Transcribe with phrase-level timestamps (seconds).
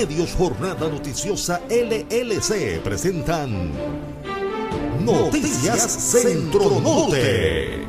[0.00, 3.70] Medios Jornada Noticiosa LLC presentan
[5.04, 7.84] Noticias Centro Norte.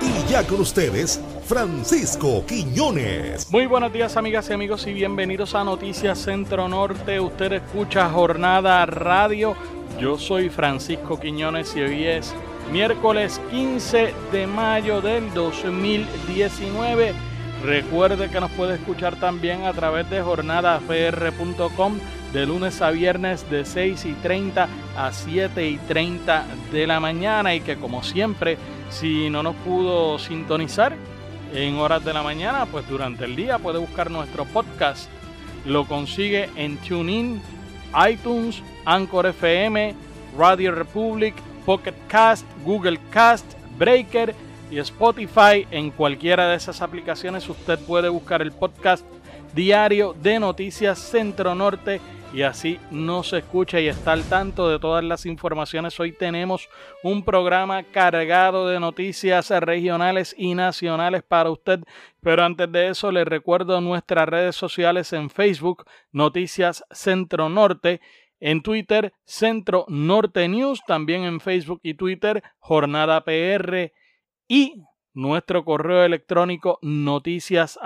[0.00, 3.50] Y ya con ustedes, Francisco Quiñones.
[3.50, 7.18] Muy buenos días amigas y amigos y bienvenidos a Noticias Centro Norte.
[7.18, 9.56] Usted escucha Jornada Radio.
[9.98, 12.32] Yo soy Francisco Quiñones y hoy es
[12.70, 17.31] miércoles 15 de mayo del 2019.
[17.64, 21.98] Recuerde que nos puede escuchar también a través de jornadafr.com
[22.32, 27.54] de lunes a viernes de 6 y 30 a 7 y 30 de la mañana
[27.54, 28.58] y que como siempre,
[28.90, 30.96] si no nos pudo sintonizar
[31.54, 35.08] en horas de la mañana, pues durante el día puede buscar nuestro podcast.
[35.64, 37.40] Lo consigue en TuneIn,
[38.10, 39.94] iTunes, Anchor FM,
[40.36, 43.46] Radio Republic, Pocket Cast, Google Cast,
[43.78, 44.34] Breaker
[44.72, 45.66] y Spotify.
[45.70, 49.04] En cualquiera de esas aplicaciones usted puede buscar el podcast
[49.54, 52.00] diario de Noticias Centro Norte
[52.32, 56.00] y así nos escucha y está al tanto de todas las informaciones.
[56.00, 56.70] Hoy tenemos
[57.02, 61.80] un programa cargado de noticias regionales y nacionales para usted.
[62.22, 68.00] Pero antes de eso, le recuerdo nuestras redes sociales en Facebook, Noticias Centro Norte.
[68.40, 73.92] En Twitter, Centro Norte News, también en Facebook y Twitter, Jornada PR
[74.52, 77.78] y nuestro correo electrónico noticias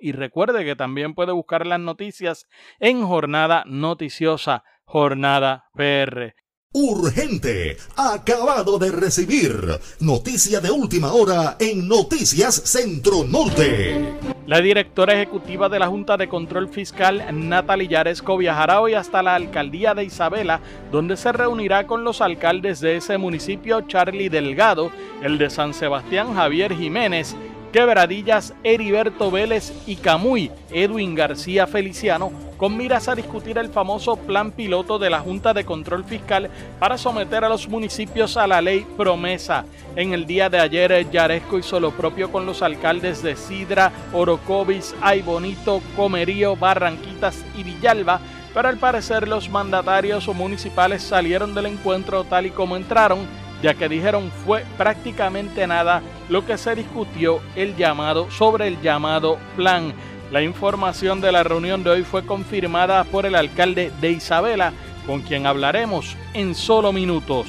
[0.00, 2.48] y recuerde que también puede buscar las noticias
[2.80, 6.34] en Jornada Noticiosa Jornada PR.
[6.76, 14.12] Urgente, acabado de recibir noticia de última hora en Noticias Centro Norte.
[14.48, 19.36] La directora ejecutiva de la Junta de Control Fiscal, Natalie Yaresco, viajará hoy hasta la
[19.36, 24.90] alcaldía de Isabela, donde se reunirá con los alcaldes de ese municipio, Charlie Delgado,
[25.22, 27.36] el de San Sebastián, Javier Jiménez,
[27.74, 34.52] Quebradillas, Heriberto Vélez y Camuy, Edwin García Feliciano, con miras a discutir el famoso plan
[34.52, 38.86] piloto de la Junta de Control Fiscal para someter a los municipios a la ley
[38.96, 39.64] promesa.
[39.96, 44.94] En el día de ayer, Yaresco hizo lo propio con los alcaldes de Sidra, Orocovis,
[45.00, 48.20] Aybonito, Comerío, Barranquitas y Villalba,
[48.54, 53.26] pero al parecer los mandatarios municipales salieron del encuentro tal y como entraron
[53.64, 59.38] ya que dijeron fue prácticamente nada lo que se discutió el llamado sobre el llamado
[59.56, 59.94] plan.
[60.30, 64.74] La información de la reunión de hoy fue confirmada por el alcalde de Isabela,
[65.06, 67.46] con quien hablaremos en solo minutos.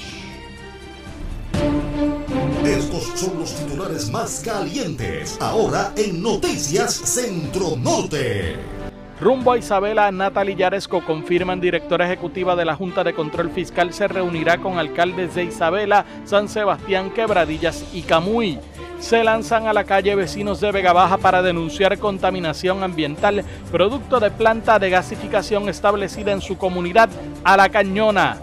[2.63, 8.74] Estos son los titulares más calientes ahora en Noticias Centro Norte.
[9.19, 14.09] Rumbo a Isabela, Natalie Yaresco, confirman directora ejecutiva de la Junta de Control Fiscal, se
[14.09, 18.59] reunirá con alcaldes de Isabela, San Sebastián, Quebradillas y Camuy.
[18.99, 24.31] Se lanzan a la calle vecinos de Vega Baja para denunciar contaminación ambiental, producto de
[24.31, 27.09] planta de gasificación establecida en su comunidad,
[27.45, 28.41] a la Cañona.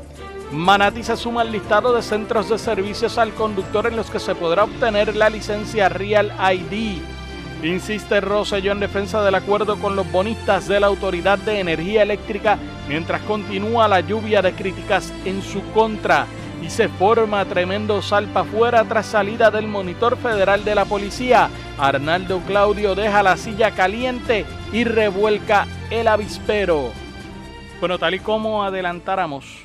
[0.53, 4.35] Manati se suma al listado de centros de servicios al conductor en los que se
[4.35, 7.12] podrá obtener la licencia Real ID.
[7.63, 12.59] Insiste Rosselló en defensa del acuerdo con los bonistas de la Autoridad de Energía Eléctrica
[12.89, 16.27] mientras continúa la lluvia de críticas en su contra
[16.61, 21.51] y se forma tremendo salpa fuera tras salida del monitor federal de la policía.
[21.79, 26.91] Arnaldo Claudio deja la silla caliente y revuelca el avispero.
[27.79, 29.65] Bueno, tal y como adelantáramos,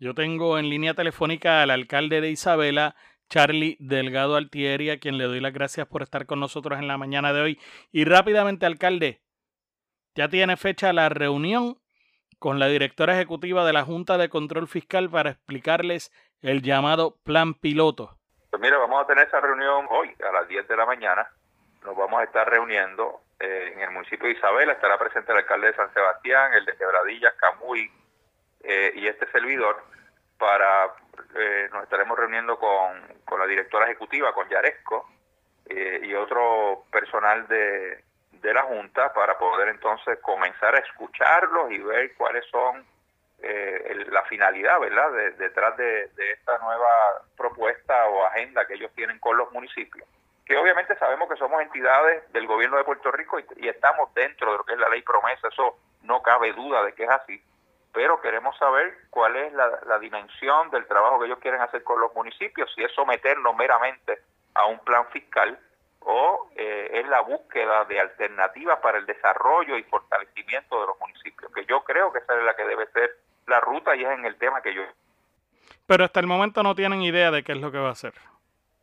[0.00, 2.94] yo tengo en línea telefónica al alcalde de Isabela,
[3.28, 6.98] Charlie Delgado Altieri, a quien le doy las gracias por estar con nosotros en la
[6.98, 7.60] mañana de hoy.
[7.92, 9.20] Y rápidamente, alcalde,
[10.14, 11.78] ya tiene fecha la reunión
[12.38, 17.54] con la directora ejecutiva de la Junta de Control Fiscal para explicarles el llamado plan
[17.54, 18.16] piloto.
[18.50, 21.28] Pues mira, vamos a tener esa reunión hoy a las 10 de la mañana.
[21.84, 24.72] Nos vamos a estar reuniendo eh, en el municipio de Isabela.
[24.72, 27.90] Estará presente el alcalde de San Sebastián, el de Quebradillas, Camuy
[28.64, 29.84] eh, y este servidor
[30.38, 30.94] para
[31.34, 35.08] eh, nos estaremos reuniendo con, con, la directora ejecutiva, con Yaresco
[35.66, 38.02] eh, y otro personal de,
[38.32, 42.84] de la Junta para poder entonces comenzar a escucharlos y ver cuáles son
[43.42, 49.18] eh, la finalidad, ¿verdad?, detrás de, de, esta nueva propuesta o agenda que ellos tienen
[49.18, 50.08] con los municipios.
[50.44, 54.58] Que obviamente sabemos que somos entidades del gobierno de Puerto Rico y estamos dentro de
[54.58, 57.42] lo que es la ley promesa, eso no cabe duda de que es así
[57.98, 62.14] pero queremos saber cuál es la, dimensión del trabajo que ellos quieren hacer con los
[62.14, 64.20] municipios, si es someternos meramente
[64.54, 65.58] a un plan fiscal
[65.98, 71.52] o eh, es la búsqueda de alternativas para el desarrollo y fortalecimiento de los municipios,
[71.52, 73.16] que yo creo que esa es la que debe ser
[73.48, 74.82] la ruta y es en el tema que yo...
[75.88, 78.14] Pero hasta el momento no tienen idea de qué es lo que va a hacer.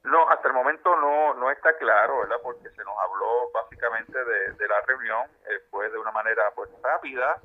[0.04, 2.36] No, hasta hasta el momento no, no está claro, ¿verdad?
[2.44, 7.40] Porque se nos habló básicamente de, la reunión, eh, fue de una manera pues rápida,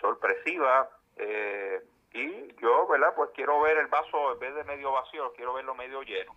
[0.00, 1.80] sorpresiva, eh,
[2.12, 3.14] y yo, ¿verdad?
[3.14, 6.34] Pues quiero ver el vaso en vez de medio vacío, quiero verlo medio lleno.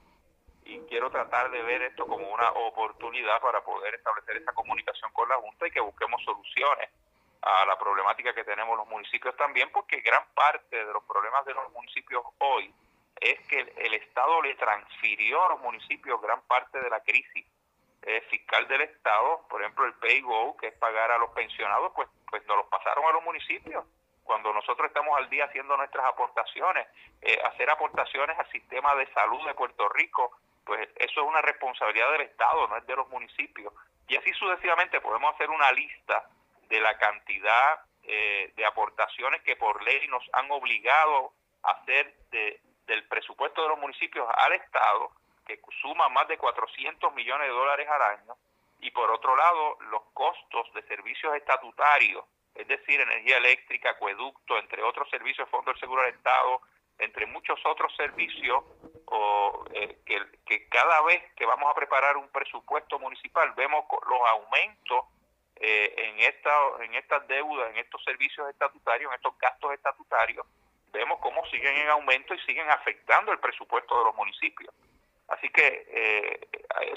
[0.64, 5.30] Y quiero tratar de ver esto como una oportunidad para poder establecer esa comunicación con
[5.30, 6.90] la Junta y que busquemos soluciones
[7.42, 11.54] a la problemática que tenemos los municipios también, porque gran parte de los problemas de
[11.54, 12.74] los municipios hoy
[13.22, 17.46] es que el, Estado le transfirió a los municipios gran parte de la crisis
[18.02, 21.92] eh, fiscal del Estado, por ejemplo el pay go, que es pagar a los pensionados,
[21.96, 23.86] pues, pues nos los pasaron a los municipios.
[24.26, 26.88] Cuando nosotros estamos al día haciendo nuestras aportaciones,
[27.22, 30.32] eh, hacer aportaciones al sistema de salud de Puerto Rico,
[30.66, 33.72] pues eso es una responsabilidad del Estado, no es de los municipios.
[34.08, 36.28] Y así sucesivamente podemos hacer una lista
[36.68, 41.32] de la cantidad eh, de aportaciones que por ley nos han obligado
[41.62, 45.12] a hacer de, del presupuesto de los municipios al Estado,
[45.46, 48.36] que suma más de 400 millones de dólares al año,
[48.80, 52.26] y por otro lado los costos de servicios estatutarios,
[52.56, 56.62] es decir, energía eléctrica, acueducto, entre otros servicios, Fondo del Seguro del Estado,
[56.98, 58.64] entre muchos otros servicios,
[59.06, 65.06] o, eh, que, cada vez que vamos a preparar un presupuesto municipal vemos los aumentos
[65.58, 70.46] eh, en, esta, en estas deudas, en estos servicios estatutarios, en estos gastos estatutarios,
[70.92, 74.74] vemos cómo siguen en aumento y siguen afectando el presupuesto de los municipios.
[75.28, 76.48] Así que eh,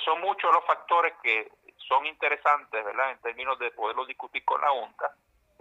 [0.05, 1.51] son muchos los factores que
[1.89, 5.13] son interesantes, ¿verdad?, en términos de poderlos discutir con la Junta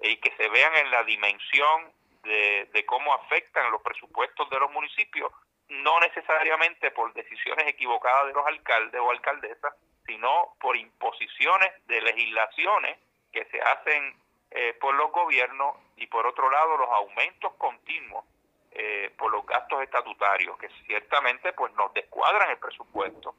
[0.02, 1.92] y que se vean en la dimensión
[2.24, 5.32] de, de cómo afectan los presupuestos de los municipios,
[5.70, 9.74] no necesariamente por decisiones equivocadas de los alcaldes o alcaldesas,
[10.06, 12.98] sino por imposiciones de legislaciones
[13.32, 14.16] que se hacen
[14.52, 18.24] eh, por los gobiernos y por otro lado los aumentos continuos
[18.72, 23.36] eh, por los gastos estatutarios que ciertamente pues nos descuadran el presupuesto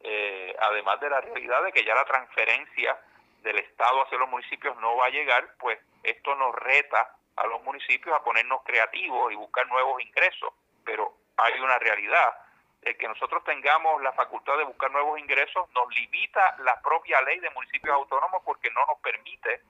[0.00, 2.96] eh, además de la realidad de que ya la transferencia
[3.44, 7.62] del Estado hacia los municipios no va a llegar pues esto nos reta a los
[7.62, 10.52] municipios a ponernos creativos y buscar nuevos ingresos
[10.84, 12.34] pero hay una realidad
[12.82, 17.40] el que nosotros tengamos la facultad de buscar nuevos ingresos nos limita la propia ley
[17.40, 19.62] de municipios autónomos porque no nos permite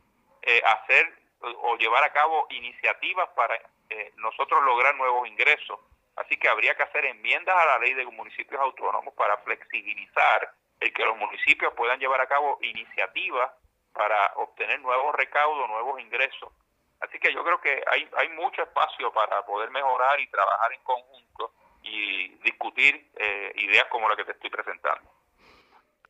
[0.42, 3.54] eh, hacer o llevar a cabo iniciativas para
[3.90, 5.78] eh, nosotros lograr nuevos ingresos.
[6.16, 10.92] Así que habría que hacer enmiendas a la ley de municipios autónomos para flexibilizar el
[10.92, 13.50] que los municipios puedan llevar a cabo iniciativas
[13.92, 16.52] para obtener nuevos recaudos, nuevos ingresos.
[17.00, 20.82] Así que yo creo que hay, hay mucho espacio para poder mejorar y trabajar en
[20.82, 25.10] conjunto y discutir eh, ideas como la que te estoy presentando.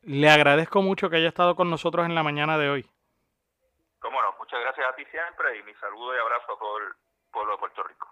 [0.03, 2.85] Le agradezco mucho que haya estado con nosotros en la mañana de hoy.
[3.99, 6.93] Cómo no, muchas gracias a ti siempre y mi saludo y abrazo a todo el
[7.31, 8.07] pueblo de Puerto Rico.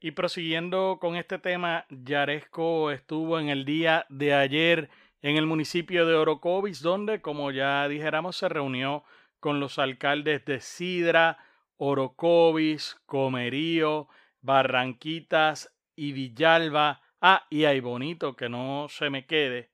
[0.00, 4.90] Y prosiguiendo con este tema, Yaresco estuvo en el día de ayer
[5.22, 9.04] en el municipio de Orocovis, donde, como ya dijéramos, se reunió
[9.40, 11.38] con los alcaldes de Sidra,
[11.76, 14.08] Orocovis, Comerío,
[14.40, 17.00] Barranquitas y Villalba.
[17.20, 19.72] Ah, y hay bonito que no se me quede,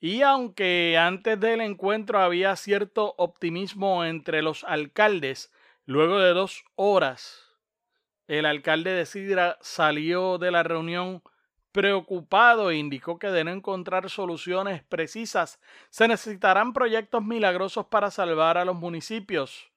[0.00, 5.52] y aunque antes del encuentro había cierto optimismo entre los alcaldes,
[5.86, 7.56] luego de dos horas,
[8.28, 11.22] el alcalde de Sidra salió de la reunión
[11.78, 18.58] preocupado e indicó que de no encontrar soluciones precisas, se necesitarán proyectos milagrosos para salvar
[18.58, 19.70] a los municipios.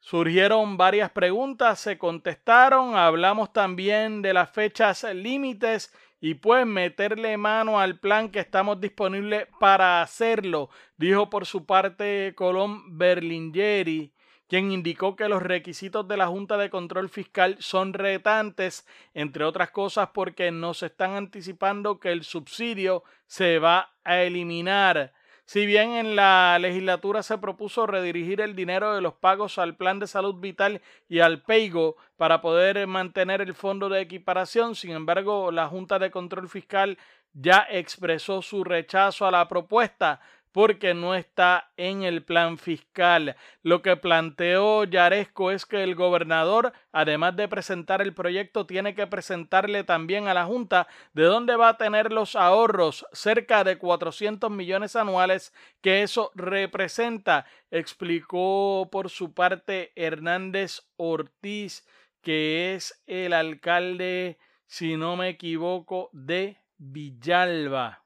[0.00, 7.78] Surgieron varias preguntas, se contestaron, hablamos también de las fechas límites y pues meterle mano
[7.78, 14.12] al plan que estamos disponibles para hacerlo, dijo por su parte Colón Berlingeri,
[14.48, 19.70] quien indicó que los requisitos de la Junta de Control Fiscal son retantes, entre otras
[19.70, 25.12] cosas porque nos están anticipando que el subsidio se va a eliminar.
[25.46, 29.98] Si bien en la legislatura se propuso redirigir el dinero de los pagos al Plan
[29.98, 35.50] de Salud Vital y al PEIGO para poder mantener el fondo de equiparación, sin embargo,
[35.50, 36.96] la Junta de Control Fiscal
[37.34, 40.20] ya expresó su rechazo a la propuesta,
[40.54, 43.34] porque no está en el plan fiscal.
[43.64, 49.08] Lo que planteó Yaresco es que el gobernador, además de presentar el proyecto, tiene que
[49.08, 54.48] presentarle también a la Junta de dónde va a tener los ahorros, cerca de 400
[54.48, 61.84] millones anuales que eso representa, explicó por su parte Hernández Ortiz,
[62.22, 68.03] que es el alcalde, si no me equivoco, de Villalba.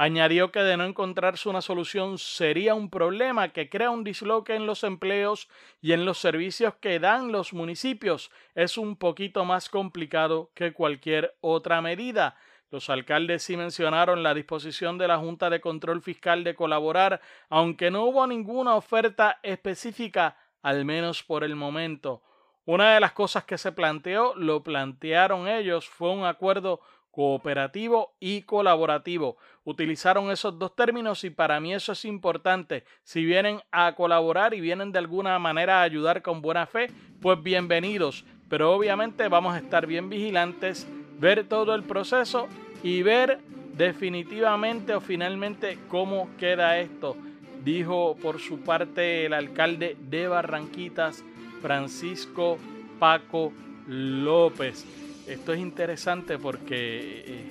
[0.00, 4.64] Añadió que de no encontrarse una solución sería un problema que crea un disloque en
[4.64, 5.48] los empleos
[5.80, 8.30] y en los servicios que dan los municipios.
[8.54, 12.36] Es un poquito más complicado que cualquier otra medida.
[12.70, 17.90] Los alcaldes sí mencionaron la disposición de la Junta de Control Fiscal de colaborar, aunque
[17.90, 22.22] no hubo ninguna oferta específica, al menos por el momento.
[22.66, 28.42] Una de las cosas que se planteó, lo plantearon ellos, fue un acuerdo cooperativo y
[28.42, 29.36] colaborativo.
[29.64, 32.84] Utilizaron esos dos términos y para mí eso es importante.
[33.02, 37.42] Si vienen a colaborar y vienen de alguna manera a ayudar con buena fe, pues
[37.42, 38.24] bienvenidos.
[38.48, 40.88] Pero obviamente vamos a estar bien vigilantes,
[41.18, 42.48] ver todo el proceso
[42.82, 43.40] y ver
[43.74, 47.16] definitivamente o finalmente cómo queda esto.
[47.64, 51.24] Dijo por su parte el alcalde de Barranquitas,
[51.60, 52.58] Francisco
[52.98, 53.52] Paco
[53.86, 55.07] López.
[55.28, 57.44] Esto es interesante porque eh,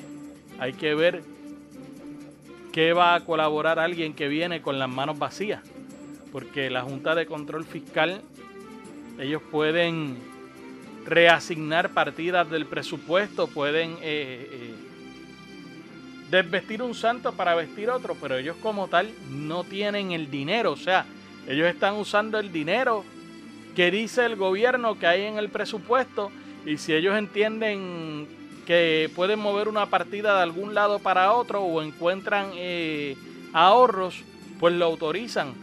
[0.58, 1.22] hay que ver
[2.72, 5.62] qué va a colaborar alguien que viene con las manos vacías.
[6.32, 8.22] Porque la Junta de Control Fiscal,
[9.20, 10.18] ellos pueden
[11.06, 14.76] reasignar partidas del presupuesto, pueden eh, eh,
[16.32, 20.72] desvestir un santo para vestir otro, pero ellos como tal no tienen el dinero.
[20.72, 21.06] O sea,
[21.48, 23.06] ellos están usando el dinero
[23.76, 26.32] que dice el gobierno que hay en el presupuesto
[26.68, 28.28] y si ellos entienden
[28.66, 33.16] que pueden mover una partida de algún lado para otro o encuentran eh,
[33.54, 34.22] ahorros,
[34.60, 35.54] pues lo autorizan.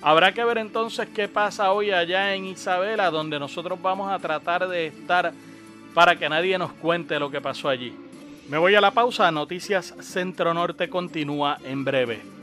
[0.00, 4.68] Habrá que ver entonces qué pasa hoy allá en Isabela, donde nosotros vamos a tratar
[4.68, 5.32] de estar
[5.92, 7.92] para que nadie nos cuente lo que pasó allí.
[8.48, 12.33] Me voy a la pausa, Noticias Centro Norte continúa en breve.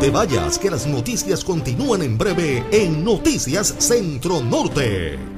[0.00, 5.37] Te vayas, que las noticias continúan en breve en Noticias Centro Norte.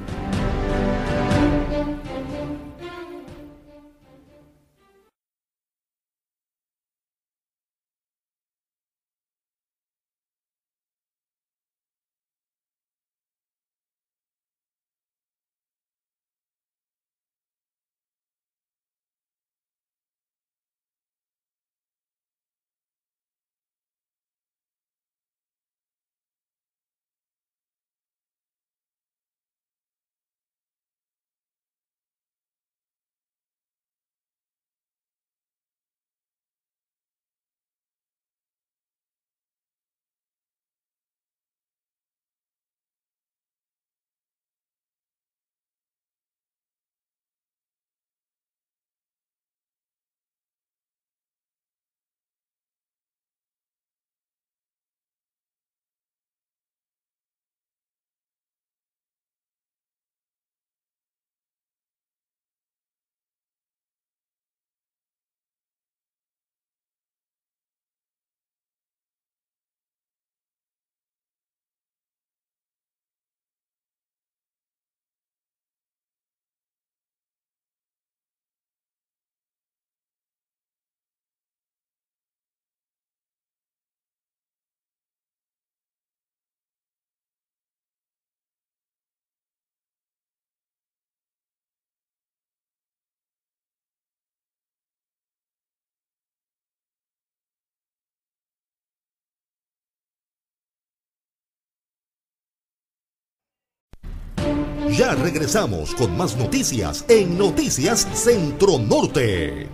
[104.89, 109.69] Ya regresamos con más noticias en Noticias Centro Norte.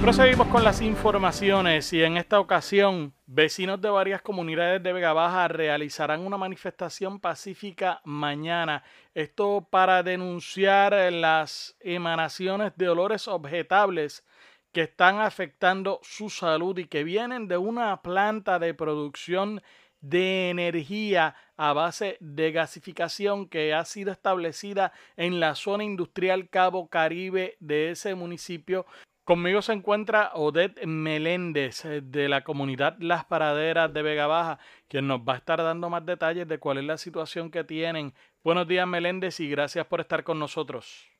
[0.00, 5.48] Proseguimos con las informaciones y en esta ocasión vecinos de varias comunidades de Vega Baja
[5.48, 8.82] realizarán una manifestación pacífica mañana.
[9.14, 14.24] Esto para denunciar las emanaciones de olores objetables
[14.72, 19.62] que están afectando su salud y que vienen de una planta de producción
[20.10, 27.56] energía a base de gasificación que ha sido establecida en la zona industrial Cabo Caribe
[27.60, 28.86] de ese municipio.
[29.24, 35.06] Conmigo se encuentra Odette Meléndez eh, de la comunidad Las Paraderas de Vega Baja, quien
[35.06, 38.14] nos va a estar dando más detalles de cuál es la situación que tienen.
[38.42, 41.11] Buenos días Meléndez y gracias por estar con nosotros.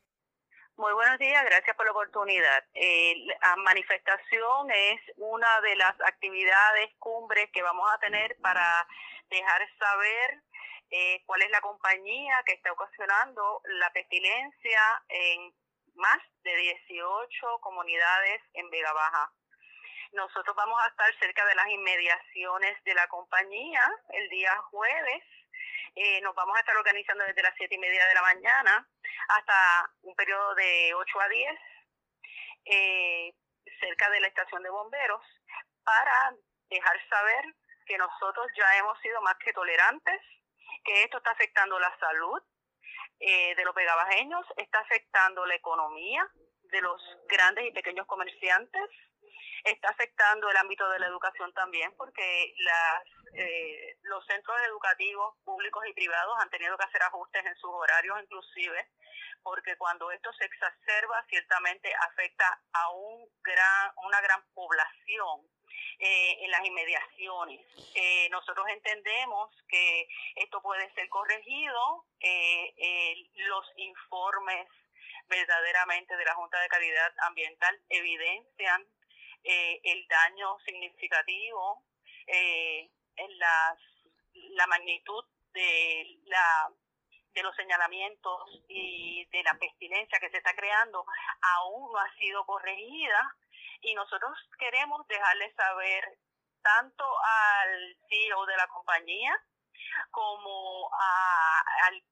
[0.82, 2.64] Muy buenos días, gracias por la oportunidad.
[2.74, 8.84] la manifestación es una de las actividades cumbres que vamos a tener para
[9.30, 10.42] dejar saber
[10.90, 15.54] eh, cuál es la compañía que está ocasionando la pestilencia en
[15.94, 19.30] más de 18 comunidades en Vega Baja.
[20.10, 25.22] Nosotros vamos a estar cerca de las inmediaciones de la compañía el día jueves
[25.94, 28.88] eh, nos vamos a estar organizando desde las siete y media de la mañana
[29.28, 31.60] hasta un periodo de 8 a 10
[32.64, 33.34] eh,
[33.80, 35.22] cerca de la estación de bomberos
[35.84, 36.34] para
[36.68, 37.44] dejar saber
[37.86, 40.20] que nosotros ya hemos sido más que tolerantes,
[40.84, 42.40] que esto está afectando la salud
[43.20, 46.28] eh, de los vegabajeños, está afectando la economía
[46.64, 48.88] de los grandes y pequeños comerciantes,
[49.64, 53.02] está afectando el ámbito de la educación también, porque las,
[53.34, 58.20] eh, los centros educativos públicos y privados han tenido que hacer ajustes en sus horarios
[58.22, 58.88] inclusive,
[59.42, 65.48] porque cuando esto se exacerba, ciertamente afecta a un gran, una gran población
[65.98, 67.60] eh, en las inmediaciones.
[67.94, 74.66] Eh, nosotros entendemos que esto puede ser corregido, eh, los informes
[75.28, 78.84] verdaderamente de la Junta de Calidad Ambiental evidencian
[79.44, 81.82] el daño significativo
[82.26, 83.78] en las,
[84.32, 86.70] la magnitud de la
[87.34, 91.04] de los señalamientos y de la pestilencia que se está creando
[91.40, 93.36] aún no ha sido corregida
[93.80, 96.18] y nosotros queremos dejarle saber
[96.62, 99.34] tanto al CEO de la compañía
[100.10, 100.90] como
[101.84, 102.02] al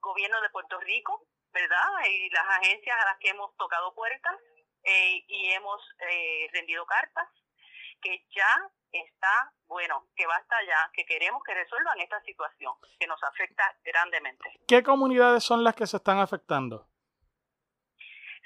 [0.00, 1.88] gobierno de Puerto Rico, ¿verdad?
[2.08, 4.36] Y las agencias a las que hemos tocado puertas
[4.84, 7.28] eh, y hemos eh, rendido cartas,
[8.00, 13.22] que ya está, bueno, que basta ya, que queremos que resuelvan esta situación que nos
[13.22, 14.60] afecta grandemente.
[14.66, 16.86] ¿Qué comunidades son las que se están afectando?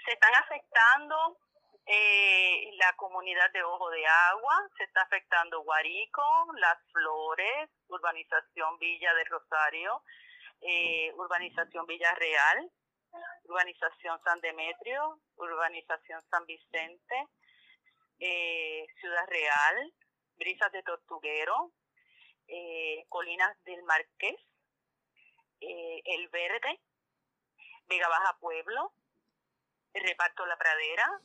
[0.05, 1.39] Se están afectando
[1.87, 6.23] eh, la comunidad de Ojo de Agua, se está afectando Guarico,
[6.59, 10.03] Las Flores, Urbanización Villa de Rosario,
[10.63, 12.71] eh, Urbanización Villa Real,
[13.45, 17.27] Urbanización San Demetrio, Urbanización San Vicente,
[18.19, 19.93] eh, Ciudad Real,
[20.37, 21.73] Brisas de Tortuguero,
[22.49, 24.37] eh, Colinas del Marqués,
[25.61, 26.81] El Verde,
[27.89, 28.93] Vega Baja Pueblo,
[29.95, 31.21] Reparto La Pradera,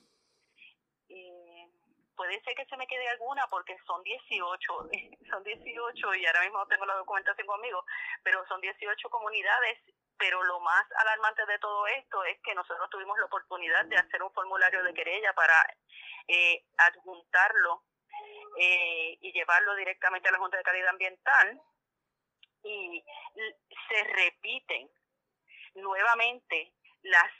[1.09, 1.69] eh,
[2.15, 4.89] puede ser que se me quede alguna porque son 18,
[5.29, 7.83] son 18 y ahora mismo tengo la documentación conmigo,
[8.23, 9.79] pero son 18 comunidades,
[10.21, 14.21] pero lo más alarmante de todo esto es que nosotros tuvimos la oportunidad de hacer
[14.21, 15.65] un formulario de querella para
[16.27, 17.83] eh, adjuntarlo
[18.55, 21.59] eh, y llevarlo directamente a la Junta de Calidad Ambiental
[22.61, 23.03] y
[23.89, 24.91] se repiten
[25.73, 27.31] nuevamente las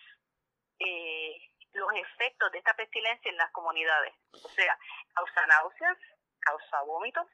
[0.80, 1.38] eh,
[1.74, 4.16] los efectos de esta pestilencia en las comunidades.
[4.44, 4.76] O sea,
[5.14, 5.98] causa náuseas,
[6.40, 7.28] causa vómitos,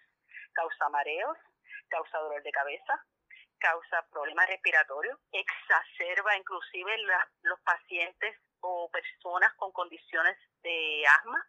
[0.52, 1.38] causa mareos,
[1.88, 3.06] causa dolor de cabeza,
[3.60, 6.92] causa problemas respiratorios, exacerba inclusive
[7.44, 11.46] los pacientes o personas con condiciones de asma.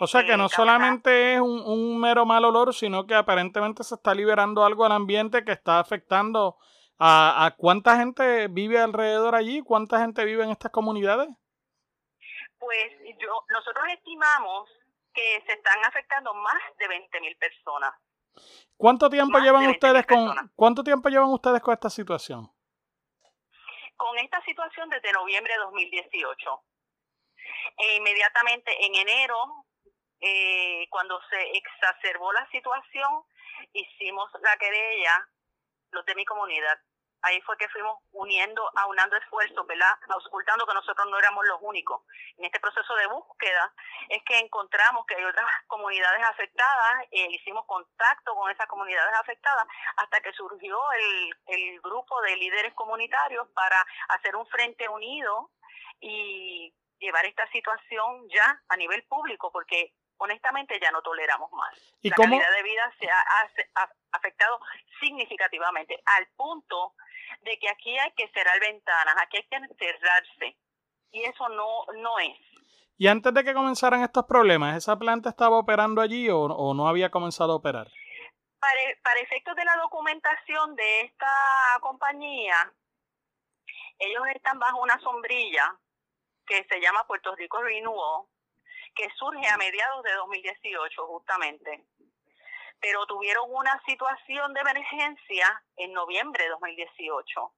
[0.00, 3.96] O sea que no solamente es un, un, mero mal olor, sino que aparentemente se
[3.96, 6.56] está liberando algo al ambiente que está afectando
[6.98, 11.28] a, a cuánta gente vive alrededor allí, cuánta gente vive en estas comunidades
[12.60, 14.70] pues yo, nosotros estimamos
[15.12, 17.92] que se están afectando más de 20 mil personas.
[18.76, 22.50] ¿Cuánto tiempo llevan ustedes con cuánto tiempo llevan ustedes con esta situación?
[23.96, 26.64] Con esta situación desde noviembre de 2018.
[27.76, 29.66] E inmediatamente en enero,
[30.20, 33.22] eh, cuando se exacerbó la situación,
[33.72, 35.28] hicimos la querella,
[35.90, 36.78] los de mi comunidad,
[37.22, 39.98] ahí fue que fuimos uniendo, aunando esfuerzos, ¿verdad?
[40.26, 42.02] Ocultando que nosotros no éramos los únicos.
[42.36, 43.72] En este proceso de búsqueda
[44.08, 49.66] es que encontramos que hay otras comunidades afectadas, e hicimos contacto con esas comunidades afectadas
[49.96, 50.78] hasta que surgió
[51.46, 55.50] el grupo de líderes comunitarios para hacer un frente unido
[56.00, 61.74] y llevar esta situación ya a nivel público, porque honestamente ya no toleramos más.
[62.02, 64.60] la calidad de vida se ha, afectado
[65.00, 66.94] significativamente al punto
[67.42, 70.56] de que aquí hay que cerrar ventanas, aquí hay que encerrarse
[71.12, 72.38] y eso no, no es.
[72.98, 77.10] Y antes de que comenzaran estos problemas, ¿esa planta estaba operando allí o, no había
[77.10, 77.88] comenzado a operar?
[78.58, 81.26] Para, para efectos de la documentación de esta
[81.80, 82.70] compañía,
[83.98, 85.74] ellos están bajo una sombrilla
[86.46, 88.26] que se llama Puerto Rico Renewal,
[88.94, 91.84] que surge a mediados de 2018 justamente.
[92.80, 97.52] Pero tuvieron una situación de emergencia en noviembre de 2018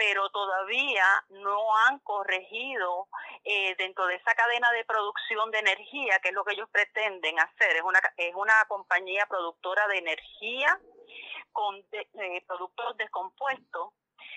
[0.00, 3.08] pero todavía no han corregido
[3.44, 7.38] eh, dentro de esa cadena de producción de energía, que es lo que ellos pretenden
[7.38, 7.76] hacer.
[7.76, 10.80] Es una, es una compañía productora de energía
[11.52, 13.92] con eh, productos descompuestos,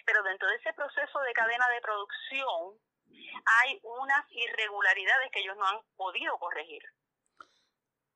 [0.06, 2.78] pero dentro de ese proceso de cadena de producción
[3.46, 6.84] hay unas irregularidades que ellos no han podido corregir.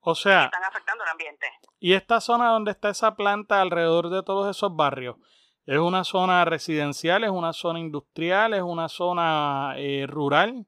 [0.02, 1.48] O sea, están afectando el ambiente.
[1.80, 5.18] ¿Y esta zona donde está esa planta alrededor de todos esos barrios?
[5.66, 10.66] ¿Es una zona residencial, es una zona industrial, es una zona eh, rural?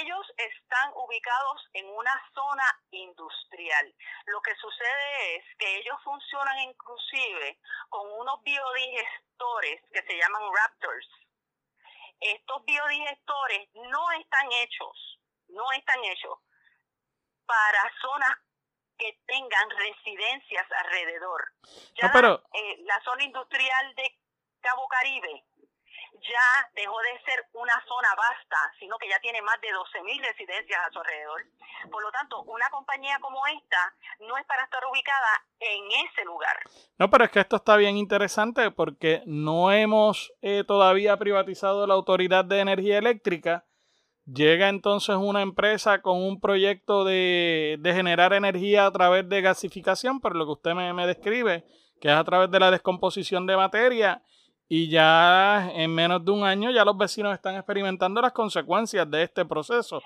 [0.00, 3.94] Ellos están ubicados en una zona industrial.
[4.26, 11.08] Lo que sucede es que ellos funcionan inclusive con unos biodigestores que se llaman Raptors.
[12.20, 16.38] Estos biodigestores no están hechos, no están hechos
[17.46, 18.36] para zonas
[18.98, 21.52] que tengan residencias alrededor.
[21.94, 22.42] Ya pero...
[22.52, 24.18] eh, la zona industrial de
[24.60, 25.44] Cabo Caribe
[26.22, 30.80] ya dejó de ser una zona vasta, sino que ya tiene más de 12.000 residencias
[30.86, 31.44] a su alrededor.
[31.90, 36.56] Por lo tanto, una compañía como esta no es para estar ubicada en ese lugar.
[36.98, 41.94] No, pero es que esto está bien interesante porque no hemos eh, todavía privatizado la
[41.94, 43.64] Autoridad de Energía Eléctrica.
[44.26, 50.20] Llega entonces una empresa con un proyecto de, de generar energía a través de gasificación,
[50.20, 51.64] por lo que usted me, me describe,
[52.00, 54.22] que es a través de la descomposición de materia
[54.68, 59.22] y ya en menos de un año ya los vecinos están experimentando las consecuencias de
[59.22, 60.02] este proceso.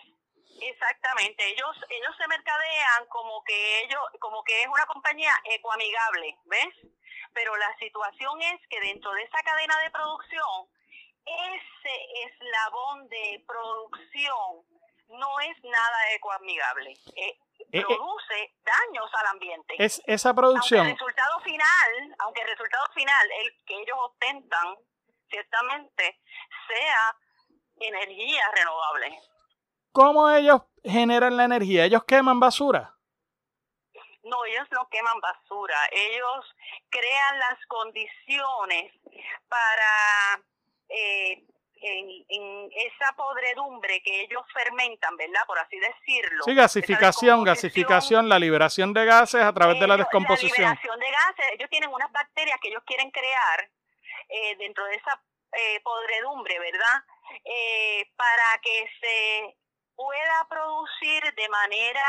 [0.61, 6.75] Exactamente, ellos ellos se mercadean como que ellos como que es una compañía ecoamigable, ¿ves?
[7.35, 10.69] Pero la situación es que dentro de esa cadena de producción
[11.27, 11.95] ese
[12.27, 14.65] eslabón de producción
[15.09, 16.97] no es nada ecoamigable.
[17.17, 17.39] Eh,
[17.73, 19.75] eh, eh, produce daños al ambiente.
[19.79, 20.81] Es esa producción.
[20.81, 24.77] Aunque el resultado final, aunque el resultado final, el que ellos ostentan,
[25.31, 26.21] ciertamente,
[26.69, 27.17] sea
[27.81, 29.19] energía renovable.
[29.93, 31.85] ¿Cómo ellos generan la energía?
[31.85, 32.95] ¿Ellos queman basura?
[34.25, 35.77] No, ellos no queman basura.
[35.91, 36.55] Ellos
[36.91, 38.93] crean las condiciones
[39.49, 40.43] para
[40.89, 41.45] eh,
[41.83, 45.43] en, esa podredumbre que ellos fermentan, ¿verdad?
[45.47, 46.45] Por así decirlo.
[46.45, 50.63] Sí, gasificación, gasificación, la liberación de gases a través de la descomposición.
[50.63, 53.71] La liberación de gases, ellos tienen unas bacterias que ellos quieren crear
[54.29, 57.05] eh, dentro de esa eh, podredumbre, ¿verdad?
[57.45, 59.57] Eh, para que se
[59.95, 62.03] pueda producir de manera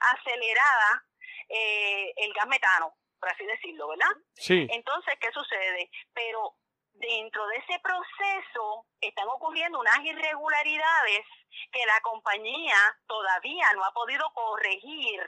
[0.00, 1.04] acelerada
[1.48, 4.08] el gas metano, por así decirlo, ¿verdad?
[4.34, 4.66] Sí.
[4.70, 5.90] Entonces, ¿qué sucede?
[6.14, 6.56] Pero
[7.02, 11.26] dentro de ese proceso están ocurriendo unas irregularidades
[11.72, 15.20] que la compañía todavía no ha podido corregir.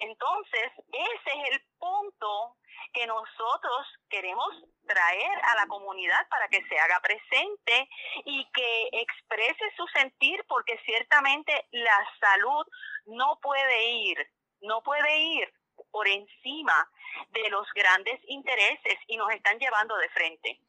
[0.00, 2.56] Entonces, ese es el punto
[2.92, 4.48] que nosotros queremos
[4.86, 7.88] traer a la comunidad para que se haga presente
[8.24, 12.66] y que exprese su sentir, porque ciertamente la salud
[13.06, 15.57] no puede ir, no puede ir
[15.90, 16.88] por encima
[17.30, 20.60] de los grandes intereses y nos están llevando de frente.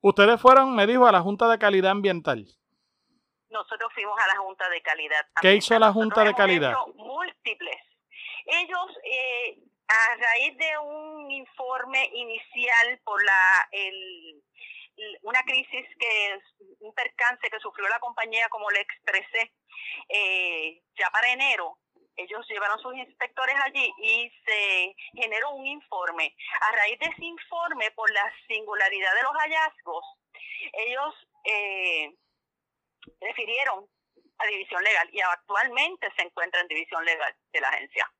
[0.00, 2.46] Ustedes fueron, me dijo, a la Junta de Calidad Ambiental.
[3.48, 5.26] Nosotros fuimos a la Junta de Calidad.
[5.40, 6.74] ¿Qué hizo la Junta de Calidad?
[6.94, 7.80] múltiples.
[8.44, 14.42] Ellos, eh, a raíz de un informe inicial por la el,
[15.22, 16.38] una crisis que
[16.80, 19.52] un percance que sufrió la compañía, como le expresé,
[20.08, 21.78] eh, ya para enero,
[22.16, 26.34] ellos llevaron sus inspectores allí y se generó un informe.
[26.60, 30.04] A raíz de ese informe, por la singularidad de los hallazgos,
[30.72, 32.14] ellos eh,
[33.20, 33.86] refirieron
[34.38, 38.10] a división legal y actualmente se encuentra en división legal de la agencia.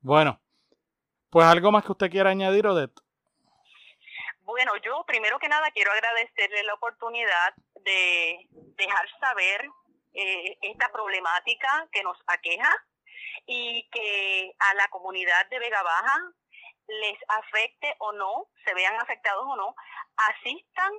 [0.00, 0.40] Bueno,
[1.30, 3.00] pues algo más que usted quiera añadir, Odette.
[4.40, 8.46] Bueno, yo primero que nada quiero agradecerle la oportunidad de
[8.76, 9.66] dejar saber
[10.14, 12.70] eh, esta problemática que nos aqueja
[13.46, 16.18] y que a la comunidad de Vega Baja
[16.86, 19.74] les afecte o no, se vean afectados o no,
[20.16, 20.92] asistan,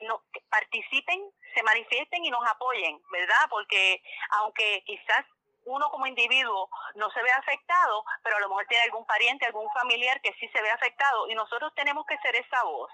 [0.00, 1.20] no, participen,
[1.54, 3.46] se manifiesten y nos apoyen, ¿verdad?
[3.50, 5.24] Porque aunque quizás
[5.68, 9.70] uno como individuo no se ve afectado, pero a lo mejor tiene algún pariente, algún
[9.72, 12.90] familiar que sí se ve afectado y nosotros tenemos que ser esa voz.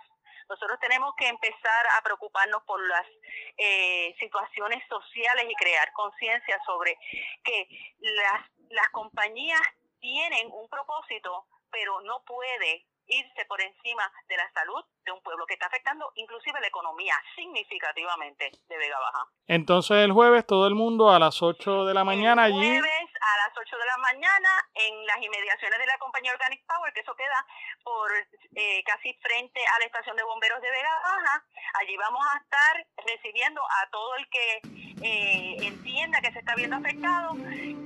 [0.48, 3.06] Nosotros tenemos que empezar a preocuparnos por las
[3.56, 6.98] eh, situaciones sociales y crear conciencia sobre
[7.42, 7.66] que
[8.00, 9.62] las, las compañías
[10.00, 15.46] tienen un propósito, pero no puede irse por encima de la salud de un pueblo
[15.46, 19.26] que está afectando inclusive la economía significativamente de Vega Baja.
[19.46, 22.78] Entonces el jueves todo el mundo a las 8 de la mañana el allí.
[22.78, 26.92] jueves a las 8 de la mañana en las inmediaciones de la compañía Organic Power,
[26.92, 27.46] que eso queda
[27.82, 28.10] por
[28.54, 31.44] eh, casi frente a la estación de bomberos de Vega Baja.
[31.80, 34.60] Allí vamos a estar recibiendo a todo el que
[35.02, 37.34] eh, entienda que se está viendo afectado.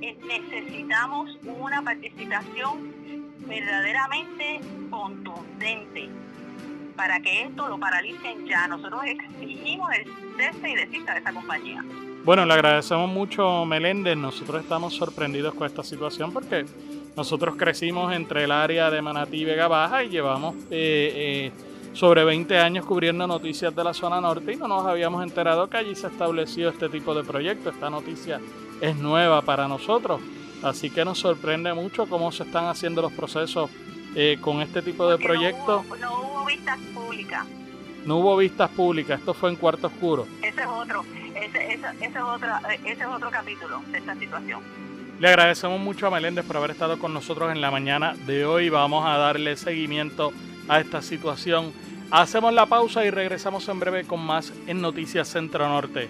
[0.01, 6.09] Eh, necesitamos una participación verdaderamente contundente
[6.95, 8.67] para que esto lo paralicen ya.
[8.67, 11.83] Nosotros exigimos el cese y desista de esta compañía.
[12.25, 14.17] Bueno, le agradecemos mucho, Meléndez.
[14.17, 16.65] Nosotros estamos sorprendidos con esta situación porque
[17.15, 21.51] nosotros crecimos entre el área de Manatí y Vega Baja y llevamos eh, eh,
[21.93, 25.77] sobre 20 años cubriendo noticias de la zona norte y no nos habíamos enterado que
[25.77, 27.69] allí se ha establecido este tipo de proyecto.
[27.69, 28.41] Esta noticia
[28.81, 30.19] es nueva para nosotros,
[30.61, 33.69] así que nos sorprende mucho cómo se están haciendo los procesos
[34.15, 35.85] eh, con este tipo de proyectos.
[35.99, 37.45] No hubo, vistas públicas.
[38.05, 40.27] No hubo vistas públicas, esto fue en cuarto oscuro.
[40.41, 42.49] Ese es otro, ese, ese, ese, es, otro,
[42.85, 44.61] ese es otro capítulo de esta situación.
[45.19, 48.69] Le agradecemos mucho a Meléndez por haber estado con nosotros en la mañana de hoy.
[48.69, 50.31] Vamos a darle seguimiento
[50.69, 51.73] a esta situación.
[52.09, 56.07] Hacemos la pausa y regresamos en breve con más en Noticias Centro Norte.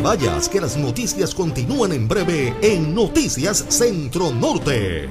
[0.00, 5.08] Vayas, que las noticias continúan en breve en Noticias Centro Norte.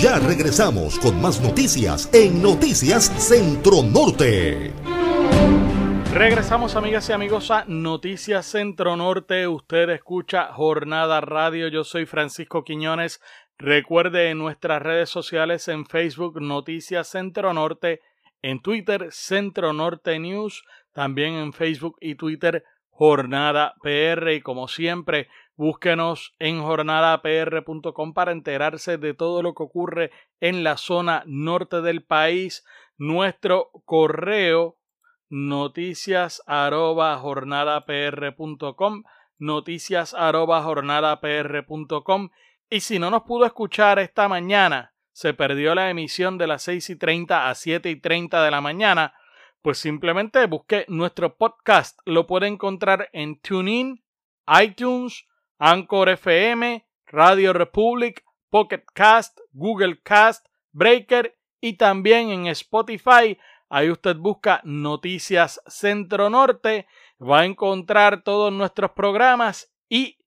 [0.00, 4.72] Ya regresamos con más noticias en Noticias Centro Norte.
[6.14, 9.48] Regresamos amigas y amigos a Noticias Centro Norte.
[9.48, 11.66] Usted escucha Jornada Radio.
[11.66, 13.20] Yo soy Francisco Quiñones.
[13.58, 18.00] Recuerde en nuestras redes sociales en Facebook Noticias Centro Norte,
[18.40, 25.28] en Twitter Centro Norte News, también en Facebook y Twitter Jornada PR y como siempre
[25.56, 32.04] búsquenos en jornadapr.com para enterarse de todo lo que ocurre en la zona norte del
[32.04, 32.64] país.
[32.96, 34.76] Nuestro correo
[35.28, 39.02] noticias arroba jornadapr.com
[39.38, 42.30] noticias arroba jornadapr.com
[42.70, 46.90] y si no nos pudo escuchar esta mañana se perdió la emisión de las 6
[46.90, 49.14] y 30 a 7 y 30 de la mañana
[49.62, 51.98] pues simplemente busque nuestro podcast.
[52.04, 54.04] Lo puede encontrar en TuneIn,
[54.62, 55.26] iTunes,
[55.58, 63.38] Anchor FM, Radio Republic, Pocket Cast, Google Cast, Breaker y también en Spotify.
[63.68, 66.86] Ahí usted busca Noticias Centro Norte,
[67.20, 70.18] va a encontrar todos nuestros programas y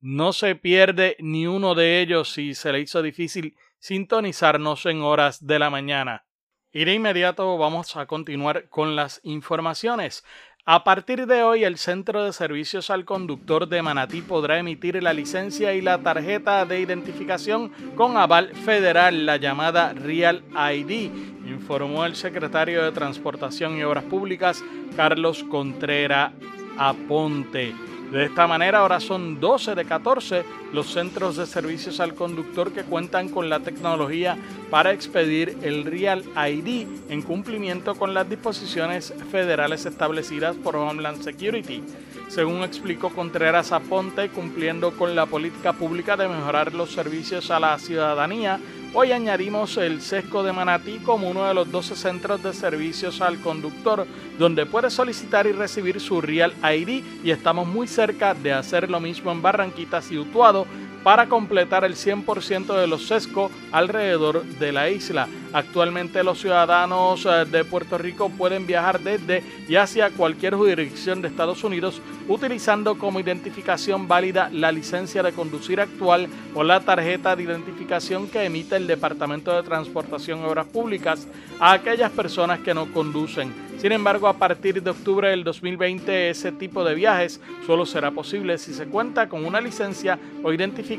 [0.00, 5.46] no se pierde ni uno de ellos si se le hizo difícil sintonizarnos en horas
[5.46, 6.24] de la mañana.
[6.72, 10.24] Y de inmediato vamos a continuar con las informaciones.
[10.66, 15.12] A partir de hoy, el Centro de Servicios al Conductor de Manatí podrá emitir la
[15.12, 21.10] licencia y la tarjeta de identificación con aval federal, la llamada Real ID,
[21.46, 24.62] informó el secretario de Transportación y Obras Públicas,
[24.96, 26.32] Carlos Contreras
[26.78, 27.89] Aponte.
[28.10, 32.82] De esta manera, ahora son 12 de 14 los centros de servicios al conductor que
[32.82, 34.36] cuentan con la tecnología
[34.68, 41.84] para expedir el Real ID en cumplimiento con las disposiciones federales establecidas por Homeland Security.
[42.26, 47.78] Según explicó Contreras Aponte, cumpliendo con la política pública de mejorar los servicios a la
[47.78, 48.58] ciudadanía,
[48.92, 53.38] Hoy añadimos el Sesco de Manatí como uno de los 12 centros de servicios al
[53.38, 54.04] conductor
[54.36, 58.98] donde puede solicitar y recibir su Real ID y estamos muy cerca de hacer lo
[58.98, 60.66] mismo en Barranquitas y Utuado
[61.02, 65.28] para completar el 100% de los sesco alrededor de la isla.
[65.52, 71.28] Actualmente los ciudadanos eh, de Puerto Rico pueden viajar desde y hacia cualquier jurisdicción de
[71.28, 77.42] Estados Unidos utilizando como identificación válida la licencia de conducir actual o la tarjeta de
[77.42, 81.26] identificación que emite el Departamento de Transportación y Obras Públicas
[81.58, 83.52] a aquellas personas que no conducen.
[83.78, 88.58] Sin embargo, a partir de octubre del 2020 ese tipo de viajes solo será posible
[88.58, 90.89] si se cuenta con una licencia o identificación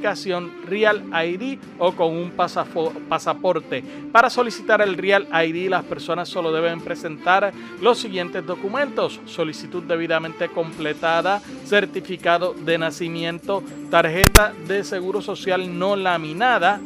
[0.67, 3.83] Real ID o con un pasaporte.
[4.11, 7.51] Para solicitar el Real ID las personas solo deben presentar
[7.81, 9.19] los siguientes documentos.
[9.25, 16.79] Solicitud debidamente completada, certificado de nacimiento, tarjeta de seguro social no laminada,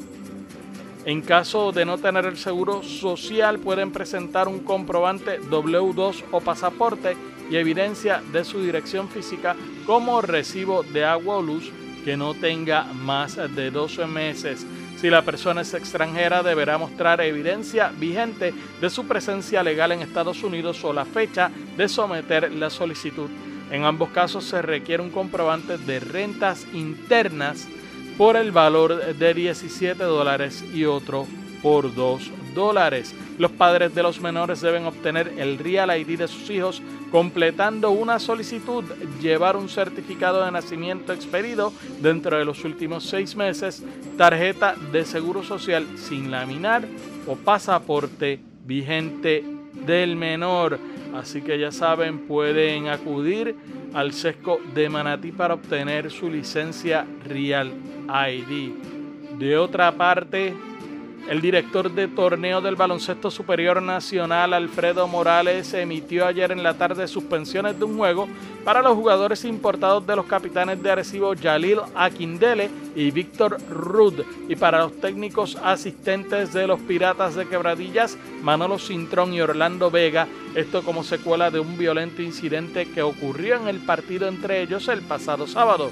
[1.06, 7.16] en caso de no tener el seguro social, pueden presentar un comprobante W2 o pasaporte
[7.52, 11.72] y evidencia de su dirección física como recibo de agua o luz
[12.06, 14.64] que no tenga más de 12 meses.
[15.02, 20.44] Si la persona es extranjera, deberá mostrar evidencia vigente de su presencia legal en Estados
[20.44, 23.28] Unidos o la fecha de someter la solicitud.
[23.72, 27.68] En ambos casos se requiere un comprobante de rentas internas
[28.20, 31.26] por el valor de 17 dólares y otro
[31.64, 33.16] por 2 dólares.
[33.38, 38.20] Los padres de los menores deben obtener el Real ID de sus hijos completando una
[38.20, 38.84] solicitud,
[39.22, 43.84] llevar un certificado de nacimiento expedido dentro de los últimos seis meses,
[44.18, 46.86] tarjeta de seguro social sin laminar
[47.28, 49.44] o pasaporte vigente
[49.86, 50.80] del menor.
[51.14, 53.56] Así que ya saben, pueden acudir
[53.94, 57.72] al sesco de Manatí para obtener su licencia Real
[58.08, 58.72] ID.
[59.40, 60.54] De otra parte,
[61.28, 67.08] El director de torneo del Baloncesto Superior Nacional, Alfredo Morales, emitió ayer en la tarde
[67.08, 68.28] suspensiones de un juego
[68.64, 74.56] para los jugadores importados de los capitanes de Arecibo Yalil Aquindele y Víctor Rud y
[74.56, 80.84] para los técnicos asistentes de los Piratas de Quebradillas, Manolo Cintrón y Orlando Vega, esto
[80.84, 85.48] como secuela de un violento incidente que ocurrió en el partido entre ellos el pasado
[85.48, 85.90] sábado.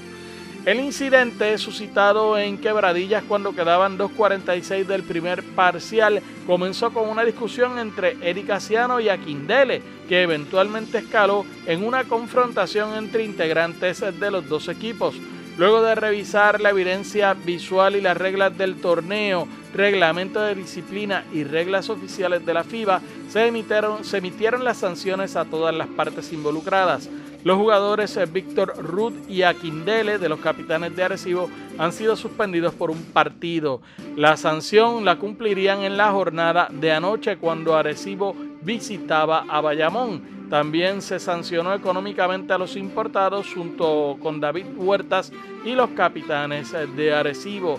[0.64, 7.78] El incidente suscitado en Quebradillas cuando quedaban 2.46 del primer parcial comenzó con una discusión
[7.78, 14.48] entre Eric Asiano y Aquindele, que eventualmente escaló en una confrontación entre integrantes de los
[14.48, 15.14] dos equipos.
[15.58, 21.44] Luego de revisar la evidencia visual y las reglas del torneo, reglamento de disciplina y
[21.44, 26.32] reglas oficiales de la FIBA, se emitieron, se emitieron las sanciones a todas las partes
[26.32, 27.10] involucradas.
[27.44, 32.72] Los jugadores eh, Víctor Ruth y Aquindele de los Capitanes de Arecibo han sido suspendidos
[32.72, 33.82] por un partido.
[34.16, 40.48] La sanción la cumplirían en la jornada de anoche cuando Arecibo visitaba a Bayamón.
[40.48, 45.30] También se sancionó económicamente a los importados junto con David Huertas
[45.66, 47.78] y los capitanes eh, de Arecibo.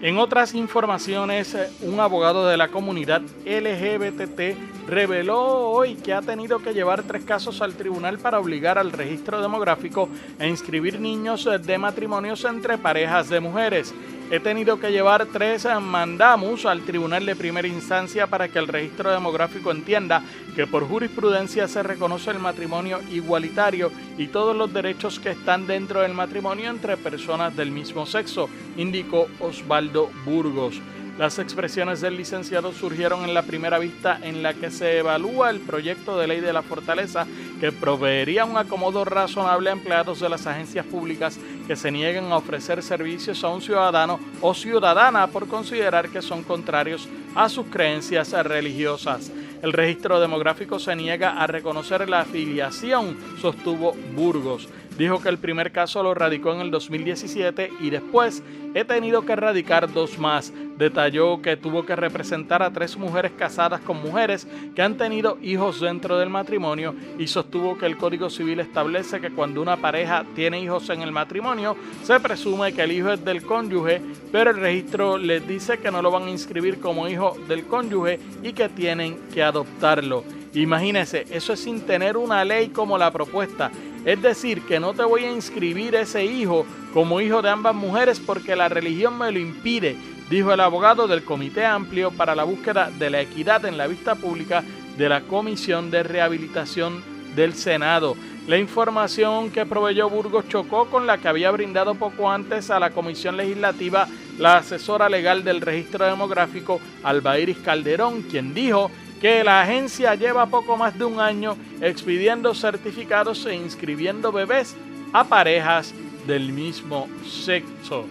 [0.00, 4.56] En otras informaciones, un abogado de la comunidad LGBT
[4.86, 9.42] reveló hoy que ha tenido que llevar tres casos al tribunal para obligar al registro
[9.42, 10.08] demográfico
[10.38, 13.92] a inscribir niños de matrimonios entre parejas de mujeres.
[14.30, 19.10] He tenido que llevar tres mandamus al tribunal de primera instancia para que el registro
[19.10, 20.22] demográfico entienda
[20.54, 26.02] que por jurisprudencia se reconoce el matrimonio igualitario y todos los derechos que están dentro
[26.02, 30.78] del matrimonio entre personas del mismo sexo, indicó Osvaldo Burgos.
[31.18, 35.58] Las expresiones del licenciado surgieron en la primera vista en la que se evalúa el
[35.58, 37.26] proyecto de ley de la fortaleza
[37.58, 42.36] que proveería un acomodo razonable a empleados de las agencias públicas que se nieguen a
[42.36, 48.32] ofrecer servicios a un ciudadano o ciudadana por considerar que son contrarios a sus creencias
[48.46, 49.32] religiosas.
[49.60, 54.68] El registro demográfico se niega a reconocer la afiliación, sostuvo Burgos.
[54.98, 58.42] Dijo que el primer caso lo radicó en el 2017 y después
[58.74, 60.52] he tenido que radicar dos más.
[60.76, 65.80] Detalló que tuvo que representar a tres mujeres casadas con mujeres que han tenido hijos
[65.80, 70.60] dentro del matrimonio y sostuvo que el Código Civil establece que cuando una pareja tiene
[70.60, 75.16] hijos en el matrimonio se presume que el hijo es del cónyuge, pero el registro
[75.16, 79.28] les dice que no lo van a inscribir como hijo del cónyuge y que tienen
[79.32, 80.24] que adoptarlo.
[80.54, 83.70] Imagínense, eso es sin tener una ley como la propuesta.
[84.04, 88.20] Es decir, que no te voy a inscribir ese hijo como hijo de ambas mujeres
[88.20, 89.96] porque la religión me lo impide,
[90.30, 94.14] dijo el abogado del Comité Amplio para la Búsqueda de la Equidad en la Vista
[94.14, 94.64] Pública
[94.96, 97.02] de la Comisión de Rehabilitación
[97.34, 98.16] del Senado.
[98.46, 102.90] La información que proveyó Burgos chocó con la que había brindado poco antes a la
[102.90, 104.08] Comisión Legislativa
[104.38, 110.76] la asesora legal del registro demográfico, Albairis Calderón, quien dijo que la agencia lleva poco
[110.76, 114.76] más de un año expidiendo certificados e inscribiendo bebés
[115.12, 115.94] a parejas
[116.26, 118.04] del mismo sexo.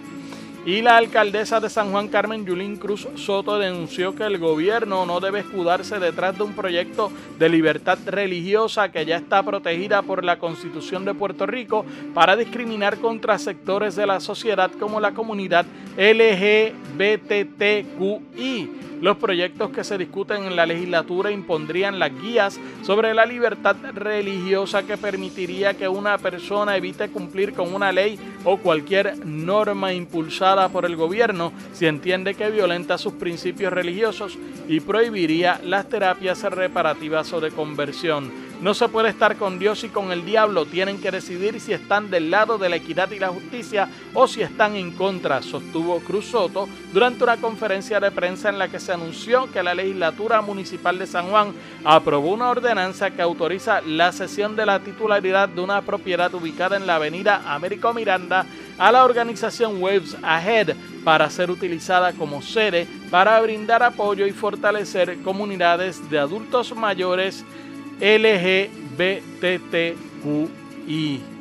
[0.65, 5.21] Y la alcaldesa de San Juan Carmen Yulín Cruz Soto denunció que el gobierno no
[5.21, 10.39] debe escudarse detrás de un proyecto de libertad religiosa que ya está protegida por la
[10.39, 15.65] Constitución de Puerto Rico para discriminar contra sectores de la sociedad como la comunidad
[15.95, 16.67] LGBTQI
[19.01, 24.83] los proyectos que se discuten en la legislatura impondrían las guías sobre la libertad religiosa
[24.83, 30.85] que permitiría que una persona evite cumplir con una ley o cualquier norma impulsada por
[30.85, 37.39] el gobierno si entiende que violenta sus principios religiosos y prohibiría las terapias reparativas o
[37.39, 38.46] de conversión.
[38.59, 40.65] No se puede estar con Dios y con el diablo.
[40.65, 44.41] Tienen que decidir si están del lado de la equidad y la justicia o si
[44.41, 48.91] están en contra, sostuvo Cruz Soto durante una conferencia de prensa en la que se
[48.91, 54.55] anunció que la legislatura municipal de San Juan aprobó una ordenanza que autoriza la cesión
[54.55, 58.45] de la titularidad de una propiedad ubicada en la avenida Américo Miranda
[58.79, 65.21] a la organización Waves Ahead para ser utilizada como sede para brindar apoyo y fortalecer
[65.21, 67.45] comunidades de adultos mayores
[67.99, 69.37] LGBTQI.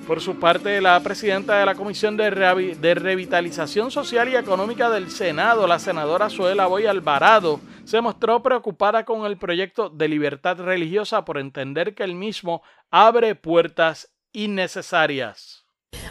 [0.06, 5.66] Por su parte, la presidenta de la Comisión de, Revitalización Social y Económica del Senado,
[5.66, 11.38] la senadora Suela Boy Alvarado, se mostró preocupada con el proyecto de libertad religiosa por
[11.38, 15.64] entender que el mismo abre puertas innecesarias.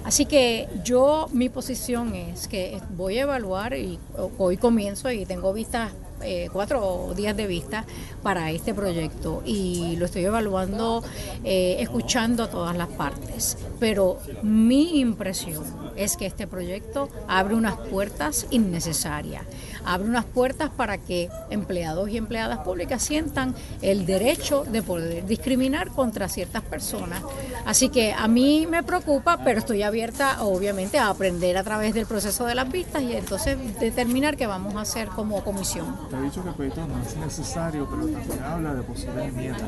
[0.03, 3.97] Así que yo, mi posición es que voy a evaluar y
[4.37, 7.85] hoy comienzo y tengo vistas eh, cuatro días de vista
[8.23, 11.03] para este proyecto y lo estoy evaluando,
[11.43, 13.57] eh, escuchando a todas las partes.
[13.79, 15.63] Pero mi impresión
[15.95, 19.43] es que este proyecto abre unas puertas innecesarias.
[19.85, 25.89] Abre unas puertas para que empleados y empleadas públicas sientan el derecho de poder discriminar
[25.89, 27.21] contra ciertas personas.
[27.65, 32.05] Así que a mí me preocupa, pero estoy abierta obviamente a aprender a través del
[32.05, 35.95] proceso de las vistas y entonces determinar qué vamos a hacer como comisión.
[36.09, 39.63] Te ha dicho que el proyecto no es necesario, pero también habla de posibles enmiendas.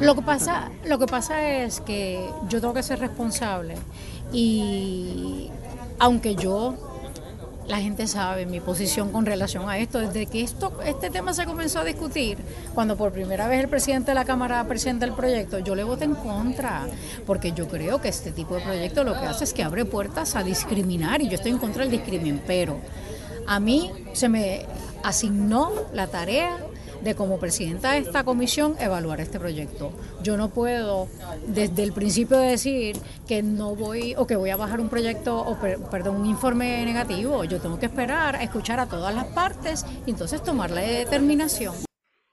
[0.00, 3.76] lo que pasa, lo que pasa es que yo tengo que ser responsable
[4.32, 5.50] y
[5.98, 6.89] aunque yo
[7.70, 10.00] la gente sabe mi posición con relación a esto.
[10.00, 12.36] Desde que esto, este tema se comenzó a discutir,
[12.74, 16.04] cuando por primera vez el presidente de la Cámara presenta el proyecto, yo le voté
[16.04, 16.88] en contra,
[17.26, 20.34] porque yo creo que este tipo de proyecto lo que hace es que abre puertas
[20.34, 22.80] a discriminar y yo estoy en contra del discrimen, pero
[23.46, 24.66] a mí se me
[25.04, 26.58] asignó la tarea
[27.02, 29.92] de como presidenta de esta comisión evaluar este proyecto.
[30.22, 31.08] Yo no puedo
[31.46, 32.96] desde el principio decir
[33.26, 35.56] que no voy o que voy a bajar un proyecto o
[35.90, 37.44] perdón, un informe negativo.
[37.44, 41.74] Yo tengo que esperar escuchar a todas las partes y entonces tomar la determinación.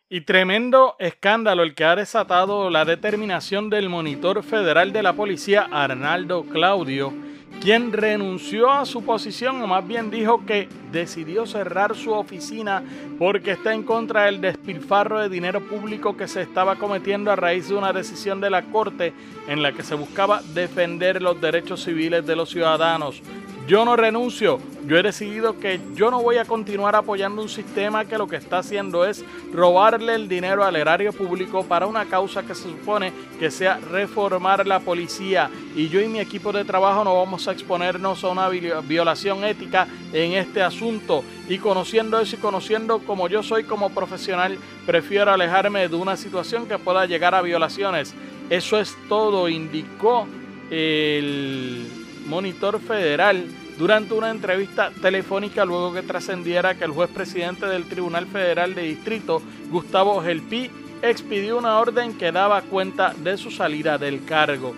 [0.09, 5.67] Y tremendo escándalo el que ha desatado la determinación del monitor federal de la policía
[5.69, 7.13] Arnaldo Claudio
[7.61, 12.83] quien renunció a su posición o más bien dijo que decidió cerrar su oficina
[13.17, 17.69] porque está en contra del despilfarro de dinero público que se estaba cometiendo a raíz
[17.69, 19.13] de una decisión de la Corte
[19.47, 23.21] en la que se buscaba defender los derechos civiles de los ciudadanos.
[23.67, 28.05] Yo no renuncio, yo he decidido que yo no voy a continuar apoyando un sistema
[28.05, 32.43] que lo que está haciendo es robarle el dinero al erario público para una causa
[32.43, 35.49] que se supone que sea reformar la policía.
[35.75, 39.85] Y yo y mi equipo de trabajo no vamos a exponernos a una violación ética
[40.13, 41.25] en este asunto.
[41.49, 46.67] Y conociendo eso y conociendo como yo soy como profesional, prefiero alejarme de una situación
[46.67, 48.15] que pueda llegar a violaciones.
[48.49, 50.25] Eso es todo, indicó
[50.71, 51.85] el
[52.27, 53.45] monitor federal
[53.77, 58.83] durante una entrevista telefónica luego que trascendiera que el juez presidente del Tribunal Federal de
[58.83, 60.69] Distrito, Gustavo Gelpi,
[61.01, 64.73] expidió una orden que daba cuenta de su salida del cargo.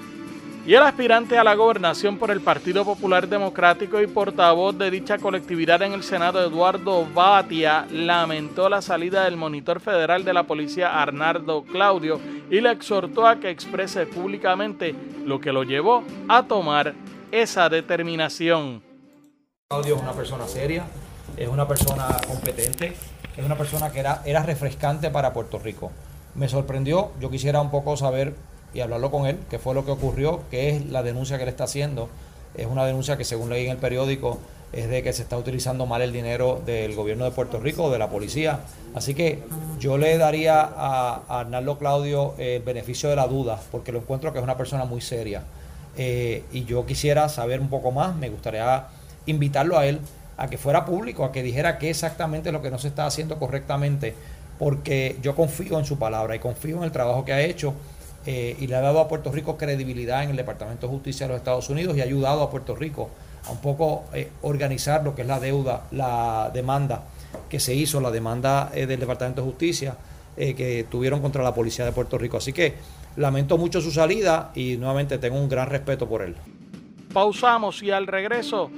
[0.65, 5.17] Y el aspirante a la gobernación por el Partido Popular Democrático y portavoz de dicha
[5.17, 11.01] colectividad en el Senado, Eduardo Batia, lamentó la salida del monitor federal de la policía,
[11.01, 12.19] Arnaldo Claudio,
[12.51, 14.93] y le exhortó a que exprese públicamente
[15.25, 16.93] lo que lo llevó a tomar
[17.31, 18.88] esa determinación.
[19.71, 20.83] Claudio es una persona seria,
[21.37, 22.95] es una persona competente,
[23.37, 25.91] es una persona que era, era refrescante para Puerto Rico.
[26.33, 28.33] Me sorprendió, yo quisiera un poco saber
[28.73, 31.49] y hablarlo con él, qué fue lo que ocurrió, qué es la denuncia que él
[31.49, 32.09] está haciendo.
[32.55, 34.39] Es una denuncia que según leí en el periódico
[34.73, 37.91] es de que se está utilizando mal el dinero del gobierno de Puerto Rico o
[37.91, 38.61] de la policía.
[38.95, 39.43] Así que
[39.77, 44.33] yo le daría a, a Arnaldo Claudio el beneficio de la duda, porque lo encuentro
[44.33, 45.43] que es una persona muy seria.
[45.95, 48.87] Eh, y yo quisiera saber un poco más, me gustaría
[49.29, 49.99] invitarlo a él
[50.37, 53.05] a que fuera público, a que dijera qué exactamente es lo que no se está
[53.05, 54.15] haciendo correctamente,
[54.57, 57.73] porque yo confío en su palabra y confío en el trabajo que ha hecho
[58.25, 61.33] eh, y le ha dado a Puerto Rico credibilidad en el Departamento de Justicia de
[61.33, 63.09] los Estados Unidos y ha ayudado a Puerto Rico
[63.47, 67.03] a un poco eh, organizar lo que es la deuda, la demanda
[67.49, 69.95] que se hizo, la demanda del Departamento de Justicia
[70.35, 72.37] que tuvieron contra la Policía de Puerto Rico.
[72.37, 72.75] Así que
[73.19, 76.35] Lamento mucho su salida y nuevamente tengo un gran respeto por él.
[77.13, 78.71] Pausamos y al regreso,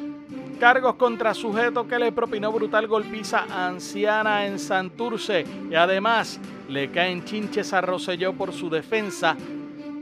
[0.61, 6.39] cargos contra sujeto que le propinó brutal golpiza a anciana en Santurce y además
[6.69, 9.35] le caen chinches a Rosselló por su defensa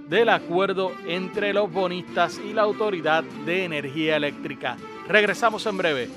[0.10, 4.76] del acuerdo entre los bonistas y la Autoridad de Energía Eléctrica.
[5.08, 6.10] Regresamos en breve.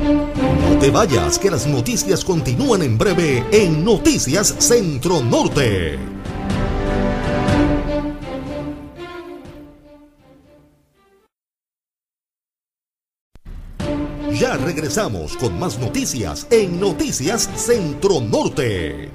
[0.00, 6.15] No te vayas, que las noticias continúan en breve en Noticias Centro Norte.
[14.32, 19.10] Ya regresamos con más noticias en Noticias Centro Norte.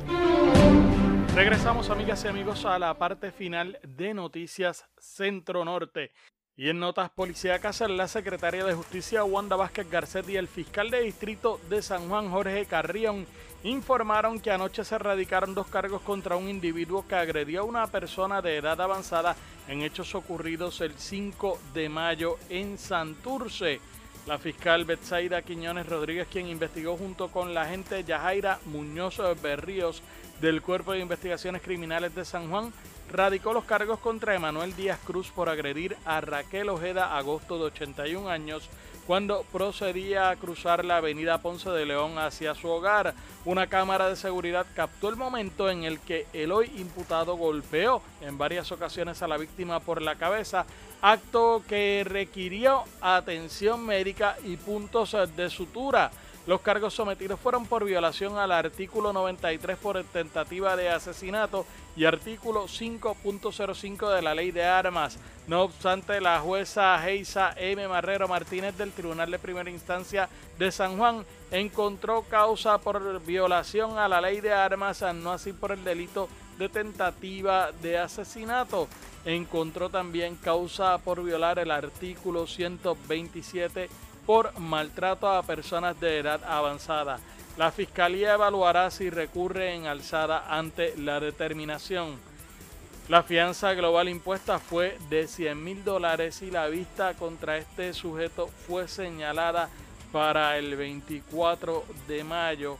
[1.35, 6.11] Regresamos amigas y amigos a la parte final de Noticias Centro Norte.
[6.55, 11.01] Y en notas policíacas, la secretaria de Justicia Wanda Vázquez Garcet y el fiscal de
[11.01, 13.25] distrito de San Juan Jorge Carrión
[13.63, 18.41] informaron que anoche se radicaron dos cargos contra un individuo que agredió a una persona
[18.41, 19.35] de edad avanzada
[19.67, 23.79] en hechos ocurridos el 5 de mayo en Santurce.
[24.27, 30.03] La fiscal Betsaida Quiñones Rodríguez, quien investigó junto con la agente Yajaira Muñoz Berríos
[30.39, 32.71] del Cuerpo de Investigaciones Criminales de San Juan,
[33.11, 38.29] radicó los cargos contra Emanuel Díaz Cruz por agredir a Raquel Ojeda Agosto de 81
[38.29, 38.69] años
[39.07, 43.15] cuando procedía a cruzar la avenida Ponce de León hacia su hogar.
[43.43, 48.37] Una cámara de seguridad captó el momento en el que el hoy imputado golpeó en
[48.37, 50.65] varias ocasiones a la víctima por la cabeza
[51.01, 56.11] acto que requirió atención médica y puntos de sutura.
[56.47, 62.65] Los cargos sometidos fueron por violación al artículo 93 por tentativa de asesinato y artículo
[62.65, 65.19] 5.05 de la ley de armas.
[65.47, 67.87] No obstante, la jueza Geisa M.
[67.87, 74.07] Marrero Martínez del Tribunal de Primera Instancia de San Juan encontró causa por violación a
[74.07, 78.87] la ley de armas, no así por el delito de tentativa de asesinato.
[79.25, 83.89] Encontró también causa por violar el artículo 127
[84.25, 87.19] por maltrato a personas de edad avanzada.
[87.57, 92.17] La Fiscalía evaluará si recurre en alzada ante la determinación.
[93.09, 98.47] La fianza global impuesta fue de 100 mil dólares y la vista contra este sujeto
[98.47, 99.69] fue señalada
[100.11, 102.77] para el 24 de mayo.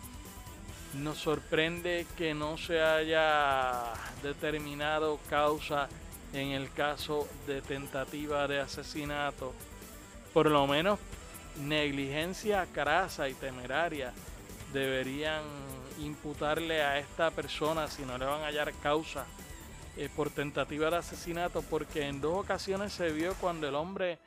[0.96, 5.88] Nos sorprende que no se haya determinado causa
[6.34, 9.54] en el caso de tentativa de asesinato.
[10.34, 11.00] Por lo menos
[11.58, 14.14] negligencia crasa y temeraria
[14.74, 15.44] deberían
[16.00, 19.26] imputarle a esta persona si no le van a hallar causa
[19.98, 24.18] eh, por tentativa de asesinato porque en dos ocasiones se vio cuando el hombre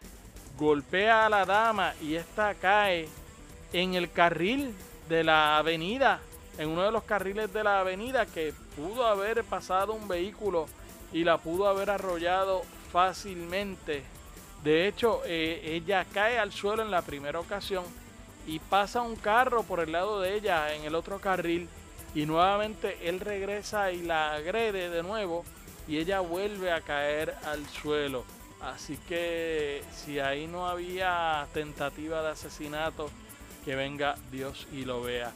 [0.59, 3.09] golpea a la dama y esta cae
[3.73, 4.75] en el carril
[5.09, 6.21] de la avenida
[6.59, 10.67] en uno de los carriles de la avenida que pudo haber pasado un vehículo
[11.13, 14.03] y la pudo haber arrollado fácilmente
[14.65, 17.85] de hecho, eh, ella cae al suelo en la primera ocasión
[18.47, 21.69] y pasa un carro por el lado de ella en el otro carril
[22.15, 25.45] y nuevamente él regresa y la agrede de nuevo
[25.87, 28.25] y ella vuelve a caer al suelo.
[28.63, 33.11] Así que si ahí no había tentativa de asesinato,
[33.67, 35.31] que venga Dios y lo vea.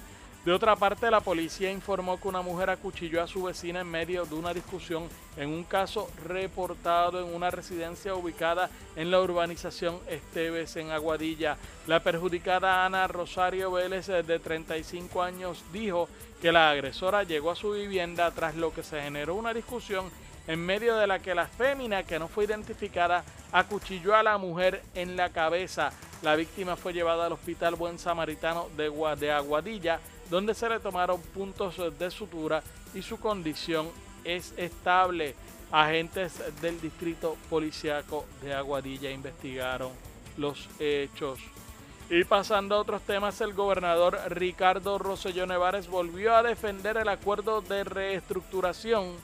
[0.49, 4.24] De otra parte, la policía informó que una mujer acuchilló a su vecina en medio
[4.24, 10.74] de una discusión en un caso reportado en una residencia ubicada en la urbanización Esteves
[10.76, 11.59] en Aguadilla.
[11.86, 16.09] La perjudicada Ana Rosario Vélez, de 35 años, dijo
[16.40, 20.11] que la agresora llegó a su vivienda tras lo que se generó una discusión
[20.46, 23.22] en medio de la que la fémina, que no fue identificada,
[23.53, 25.92] acuchilló a la mujer en la cabeza.
[26.22, 30.01] La víctima fue llevada al Hospital Buen Samaritano de, Aguadilla
[30.31, 32.62] donde se le tomaron puntos de sutura
[32.95, 33.89] y su condición
[34.24, 35.35] es estable.
[35.70, 39.93] Agentes del distrito policiaco de Aguadilla investigaron
[40.39, 41.39] los hechos.
[42.11, 47.61] Y pasando a otros temas, el gobernador Ricardo Rosselló Nevares volvió a defender el acuerdo
[47.61, 49.14] de reestructuración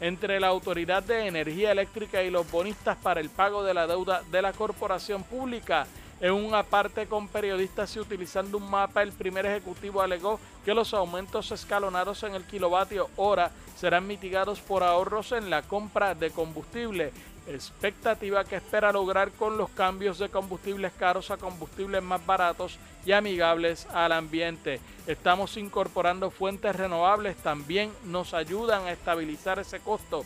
[0.00, 4.22] entre la Autoridad de Energía Eléctrica y los bonistas para el pago de la deuda
[4.30, 5.86] de la corporación pública.
[6.20, 10.94] En un aparte con periodistas y utilizando un mapa, el primer ejecutivo alegó que los
[10.94, 17.12] aumentos escalonados en el kilovatio hora serán mitigados por ahorros en la compra de combustible,
[17.46, 23.12] expectativa que espera lograr con los cambios de combustibles caros a combustibles más baratos y
[23.12, 24.80] amigables al ambiente.
[25.06, 30.24] Estamos incorporando fuentes renovables, también nos ayudan a estabilizar ese costo.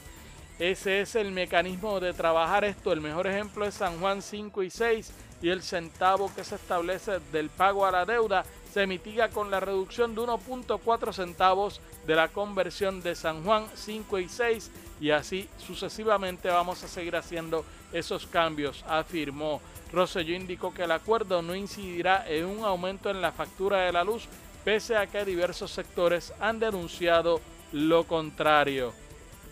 [0.58, 2.92] Ese es el mecanismo de trabajar esto.
[2.92, 7.20] El mejor ejemplo es San Juan 5 y 6 y el centavo que se establece
[7.32, 12.28] del pago a la deuda se mitiga con la reducción de 1.4 centavos de la
[12.28, 18.26] conversión de San Juan 5 y 6 y así sucesivamente vamos a seguir haciendo esos
[18.26, 19.60] cambios, afirmó.
[19.92, 24.04] Rosselló indicó que el acuerdo no incidirá en un aumento en la factura de la
[24.04, 24.28] luz,
[24.64, 27.40] pese a que diversos sectores han denunciado
[27.72, 28.92] lo contrario.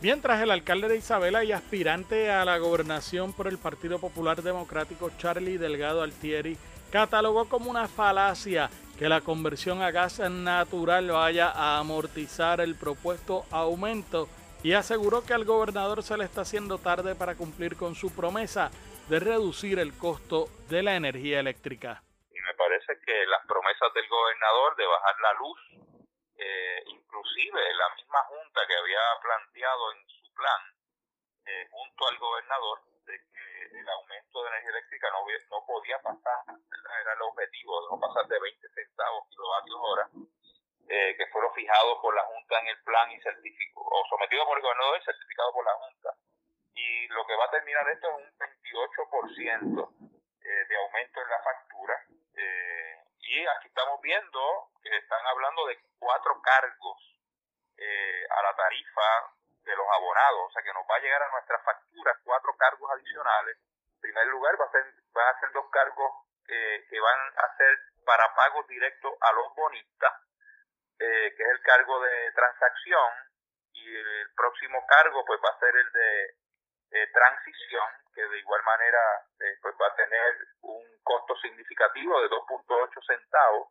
[0.03, 5.11] Mientras el alcalde de Isabela y aspirante a la gobernación por el Partido Popular Democrático,
[5.17, 6.59] Charlie Delgado Altieri,
[6.91, 13.45] catalogó como una falacia que la conversión a gas natural vaya a amortizar el propuesto
[13.51, 14.29] aumento
[14.63, 18.71] y aseguró que al gobernador se le está haciendo tarde para cumplir con su promesa
[19.09, 22.03] de reducir el costo de la energía eléctrica.
[22.31, 25.59] Y me parece que las promesas del gobernador de bajar la luz
[26.39, 30.61] eh, inclusive la misma junta que había planteado en su plan
[31.47, 32.81] eh, junto al gobernador
[33.79, 36.41] el aumento de energía eléctrica no, no podía pasar,
[37.03, 40.09] era el objetivo, de no pasar de 20 centavos kilovatios hora,
[40.89, 44.47] eh, que fue lo fijado por la Junta en el plan y certificado, o sometido
[44.47, 46.15] por el gobernador y certificado por la Junta.
[46.75, 49.97] Y lo que va a terminar esto es un 28%
[50.47, 52.07] eh, de aumento en la factura.
[52.37, 57.21] Eh, y aquí estamos viendo que están hablando de cuatro cargos
[57.77, 59.36] eh, a la tarifa
[59.67, 62.91] de los abonados, o sea que nos va a llegar a nuestra factura cuatro cargos
[62.93, 63.59] adicionales.
[63.95, 66.13] En primer lugar, va a ser, van a ser dos cargos
[66.47, 70.13] que van a ser para pagos directos a los bonistas,
[71.01, 73.11] eh, que es el cargo de transacción,
[73.73, 76.25] y el próximo cargo pues va a ser el de
[76.93, 78.99] eh, transición que de igual manera
[79.41, 83.69] eh, pues va a tener un costo significativo de 2.8 centavos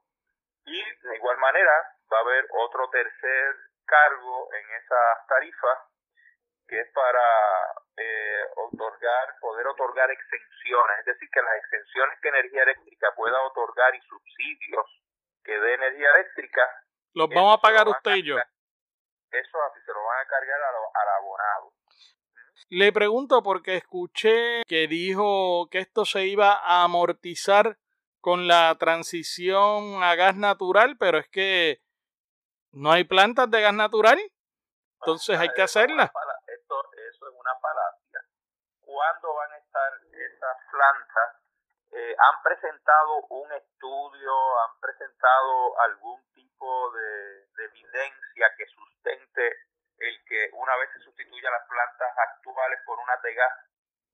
[0.66, 1.74] y de igual manera
[2.12, 3.56] va a haber otro tercer
[3.86, 5.80] cargo en esas tarifas
[6.68, 7.22] que es para
[7.98, 13.94] eh, otorgar, poder otorgar exenciones, es decir, que las exenciones que energía eléctrica pueda otorgar
[13.94, 14.86] y subsidios
[15.44, 16.62] que dé energía eléctrica.
[17.14, 18.38] Los vamos a pagar usted y yo.
[18.38, 21.74] Eso así se lo van a cargar al abonado.
[22.70, 27.78] Le pregunto porque escuché que dijo que esto se iba a amortizar
[28.22, 31.85] con la transición a gas natural, pero es que
[32.76, 34.20] no hay plantas de gas natural,
[35.00, 36.12] entonces hay que hacerlas.
[36.48, 36.76] Esto,
[37.10, 38.20] eso es una falacia.
[38.82, 41.30] ¿Cuándo van a estar esas plantas?
[41.92, 49.56] Eh, ¿Han presentado un estudio, han presentado algún tipo de, de evidencia que sustente
[50.00, 53.54] el que una vez se sustituya las plantas actuales por unas de gas,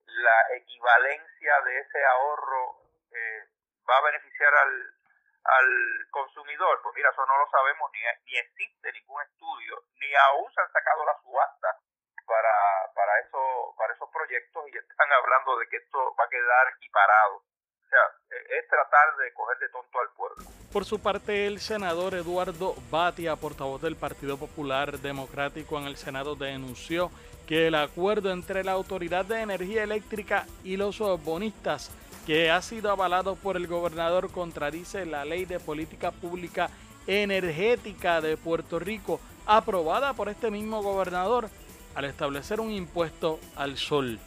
[0.06, 2.76] la equivalencia de ese ahorro
[3.12, 3.50] eh,
[3.90, 5.01] va a beneficiar al,
[5.44, 5.68] al
[6.12, 6.80] consumidor?
[6.84, 10.72] Pues mira, eso no lo sabemos, ni, ni existe ningún estudio, ni aún se han
[10.72, 11.78] sacado la subasta
[12.26, 12.54] para,
[12.96, 17.44] para, eso, para esos proyectos y están hablando de que esto va a quedar equiparado
[17.92, 20.46] sea, e, es tratar de coger de tonto al pueblo.
[20.72, 26.36] Por su parte, el senador Eduardo Batia, portavoz del Partido Popular Democrático en el Senado,
[26.36, 27.12] denunció
[27.48, 31.92] que el acuerdo entre la Autoridad de Energía Eléctrica y los bonistas,
[32.26, 36.70] que ha sido avalado por el gobernador, contradice la ley de política pública
[37.08, 41.50] energética de Puerto Rico, aprobada por este mismo gobernador,
[41.96, 44.20] al establecer un impuesto al sol.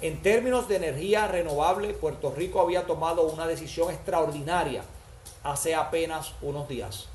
[0.00, 4.82] En términos de energía renovable, Puerto Rico había tomado una decisión extraordinaria
[5.44, 7.08] hace apenas unos días.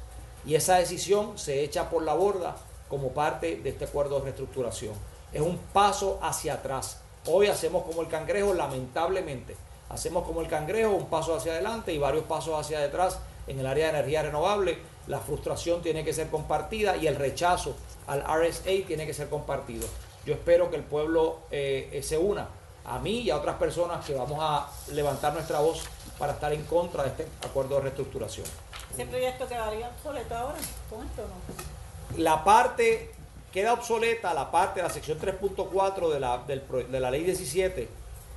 [0.46, 2.56] Y esa decisión se echa por la borda
[2.88, 4.94] como parte de este acuerdo de reestructuración.
[5.34, 7.02] Es un paso hacia atrás.
[7.30, 9.56] Hoy hacemos como el cangrejo, lamentablemente.
[9.90, 13.66] Hacemos como el cangrejo, un paso hacia adelante y varios pasos hacia detrás en el
[13.66, 14.78] área de energía renovable.
[15.08, 17.76] La frustración tiene que ser compartida y el rechazo
[18.08, 19.88] al RSA tiene que ser compartido.
[20.26, 22.48] Yo espero que el pueblo eh, se una
[22.86, 25.84] a mí y a otras personas que vamos a levantar nuestra voz
[26.18, 28.46] para estar en contra de este acuerdo de reestructuración.
[28.94, 30.58] ¿Ese proyecto quedaría obsoleto ahora
[30.90, 32.24] con esto no?
[32.24, 33.12] La parte
[33.52, 37.88] queda obsoleta, la parte la sección 3.4 de la, de la ley 17,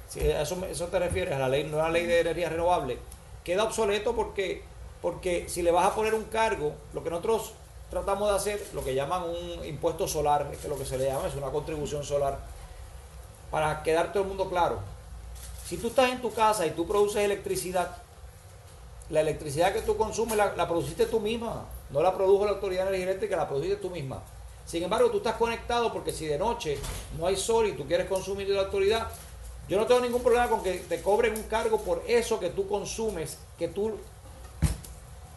[0.09, 2.99] si eso, eso te refieres, a la ley, no a la ley de energía renovable,
[3.45, 4.63] queda obsoleto porque,
[5.03, 7.53] porque si le vas a poner un cargo, lo que nosotros
[7.91, 11.29] tratamos de hacer, lo que llaman un impuesto solar, es lo que se le llama
[11.29, 12.39] es una contribución solar,
[13.51, 14.79] para quedar todo el mundo claro.
[15.67, 17.97] Si tú estás en tu casa y tú produces electricidad,
[19.11, 23.37] la electricidad que tú consumes la, produciste tú misma, no la produjo la Autoridad Eléctrica,
[23.37, 24.23] la produciste tú misma.
[24.71, 26.79] Sin embargo, tú estás conectado porque si de noche
[27.19, 29.09] no hay sol y tú quieres consumir de la autoridad,
[29.69, 32.69] yo no tengo ningún problema con que te cobren un cargo por eso que tú
[32.69, 33.99] consumes, que tú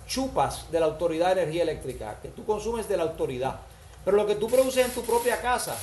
[0.05, 3.61] chupas de la Autoridad de Energía Eléctrica, que tú consumes de la autoridad.
[4.05, 5.75] Pero lo que tú produces en tu propia casa,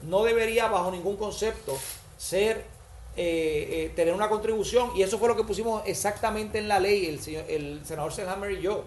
[0.00, 1.78] no debería bajo ningún concepto
[2.18, 2.64] ser
[3.16, 7.06] eh, eh, tener una contribución y eso fue lo que pusimos exactamente en la ley
[7.06, 8.82] el, señor, el senador Selhammer y yo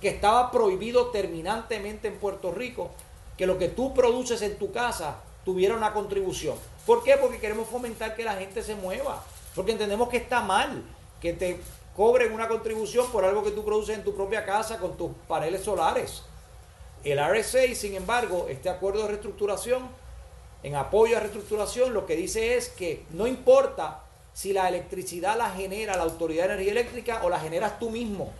[0.00, 2.92] que estaba prohibido terminantemente en Puerto Rico
[3.36, 6.56] que lo que tú produces en tu casa tuviera una contribución.
[6.86, 7.16] ¿Por qué?
[7.16, 9.22] Porque queremos fomentar que la gente se mueva.
[9.54, 10.82] Porque entendemos que está mal
[11.20, 11.60] que te
[11.96, 15.62] cobren una contribución por algo que tú produces en tu propia casa con tus paneles
[15.62, 16.22] solares.
[17.04, 19.88] El RSA, sin embargo, este acuerdo de reestructuración
[20.62, 24.00] en apoyo a reestructuración, lo que dice es que no importa
[24.32, 28.32] si la electricidad la genera la Autoridad de Energía Eléctrica o la generas tú mismo.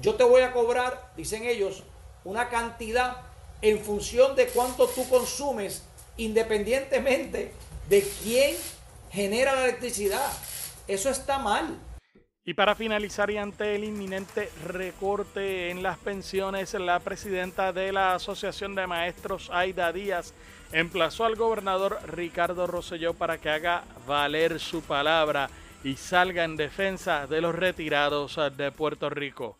[0.00, 1.84] Yo te voy a cobrar, dicen ellos,
[2.24, 3.27] una cantidad
[3.62, 5.82] en función de cuánto tú consumes,
[6.16, 7.52] independientemente
[7.88, 8.56] de quién
[9.10, 10.30] genera la electricidad.
[10.86, 11.78] Eso está mal.
[12.44, 18.14] Y para finalizar y ante el inminente recorte en las pensiones, la presidenta de la
[18.14, 20.32] Asociación de Maestros, Aida Díaz,
[20.72, 25.50] emplazó al gobernador Ricardo Rosselló para que haga valer su palabra
[25.84, 29.58] y salga en defensa de los retirados de Puerto Rico.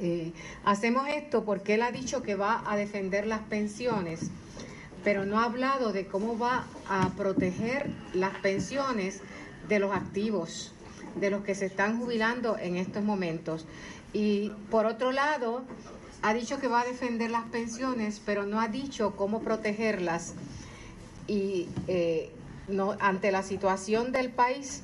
[0.00, 0.32] Eh,
[0.64, 4.30] hacemos esto porque él ha dicho que va a defender las pensiones,
[5.02, 9.20] pero no ha hablado de cómo va a proteger las pensiones
[9.68, 10.72] de los activos,
[11.16, 13.66] de los que se están jubilando en estos momentos.
[14.12, 15.64] Y por otro lado,
[16.22, 20.34] ha dicho que va a defender las pensiones, pero no ha dicho cómo protegerlas.
[21.26, 22.30] Y eh,
[22.68, 24.82] no, ante la situación del país,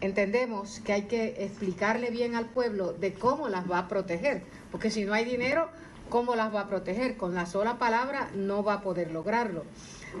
[0.00, 4.90] entendemos que hay que explicarle bien al pueblo de cómo las va a proteger, porque
[4.90, 5.68] si no hay dinero,
[6.08, 7.16] ¿cómo las va a proteger?
[7.16, 9.64] Con la sola palabra no va a poder lograrlo.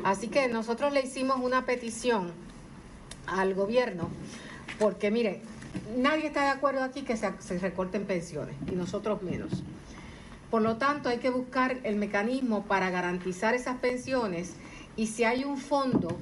[0.04, 2.32] Así que nosotros le hicimos una petición
[3.26, 4.08] al gobierno,
[4.78, 5.40] porque mire,
[5.96, 9.62] nadie está de acuerdo aquí que se, recorten pensiones, y nosotros menos.
[10.50, 14.54] Por lo tanto, hay que buscar el mecanismo para garantizar esas pensiones
[14.96, 16.16] y si hay un fondo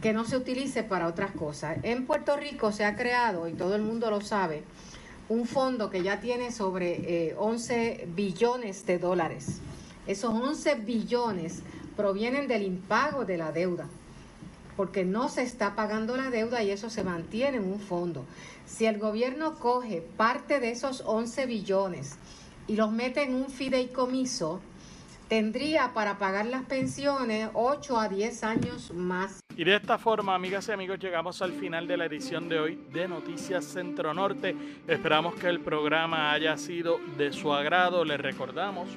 [0.00, 1.78] que no se utilice para otras cosas.
[1.82, 4.62] En Puerto Rico se ha creado, y todo el mundo lo sabe,
[5.28, 9.60] un fondo que ya tiene sobre 11 eh, billones de dólares.
[10.06, 11.62] Esos 11 billones
[11.96, 13.86] provienen del impago de la deuda,
[14.76, 18.24] porque no se está pagando la deuda y eso se mantiene en un fondo.
[18.66, 22.16] Si el gobierno coge parte de esos 11 billones
[22.66, 24.60] y los mete en un fideicomiso,
[25.28, 29.39] tendría para pagar las pensiones 8 a 10 años más.
[29.56, 32.78] Y de esta forma, amigas y amigos, llegamos al final de la edición de hoy
[32.92, 34.56] de Noticias Centro Norte.
[34.86, 38.04] Esperamos que el programa haya sido de su agrado.
[38.04, 38.88] Les recordamos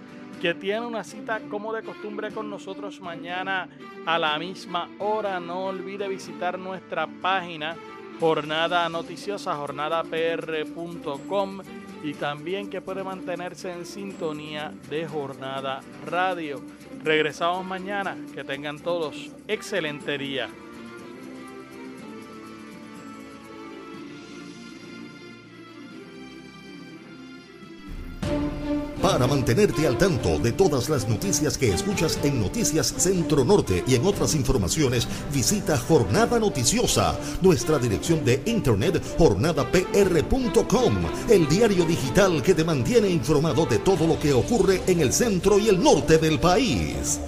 [0.41, 3.67] que tiene una cita como de costumbre con nosotros mañana
[4.05, 5.39] a la misma hora.
[5.39, 7.75] No olvide visitar nuestra página
[8.19, 11.61] jornada noticiosa, jornadapr.com
[12.03, 16.61] y también que puede mantenerse en sintonía de Jornada Radio.
[17.03, 18.15] Regresamos mañana.
[18.33, 20.47] Que tengan todos excelente día.
[29.03, 33.95] Para mantenerte al tanto de todas las noticias que escuchas en Noticias Centro Norte y
[33.95, 40.93] en otras informaciones, visita Jornada Noticiosa, nuestra dirección de internet jornadapr.com,
[41.29, 45.59] el diario digital que te mantiene informado de todo lo que ocurre en el centro
[45.59, 47.19] y el norte del país.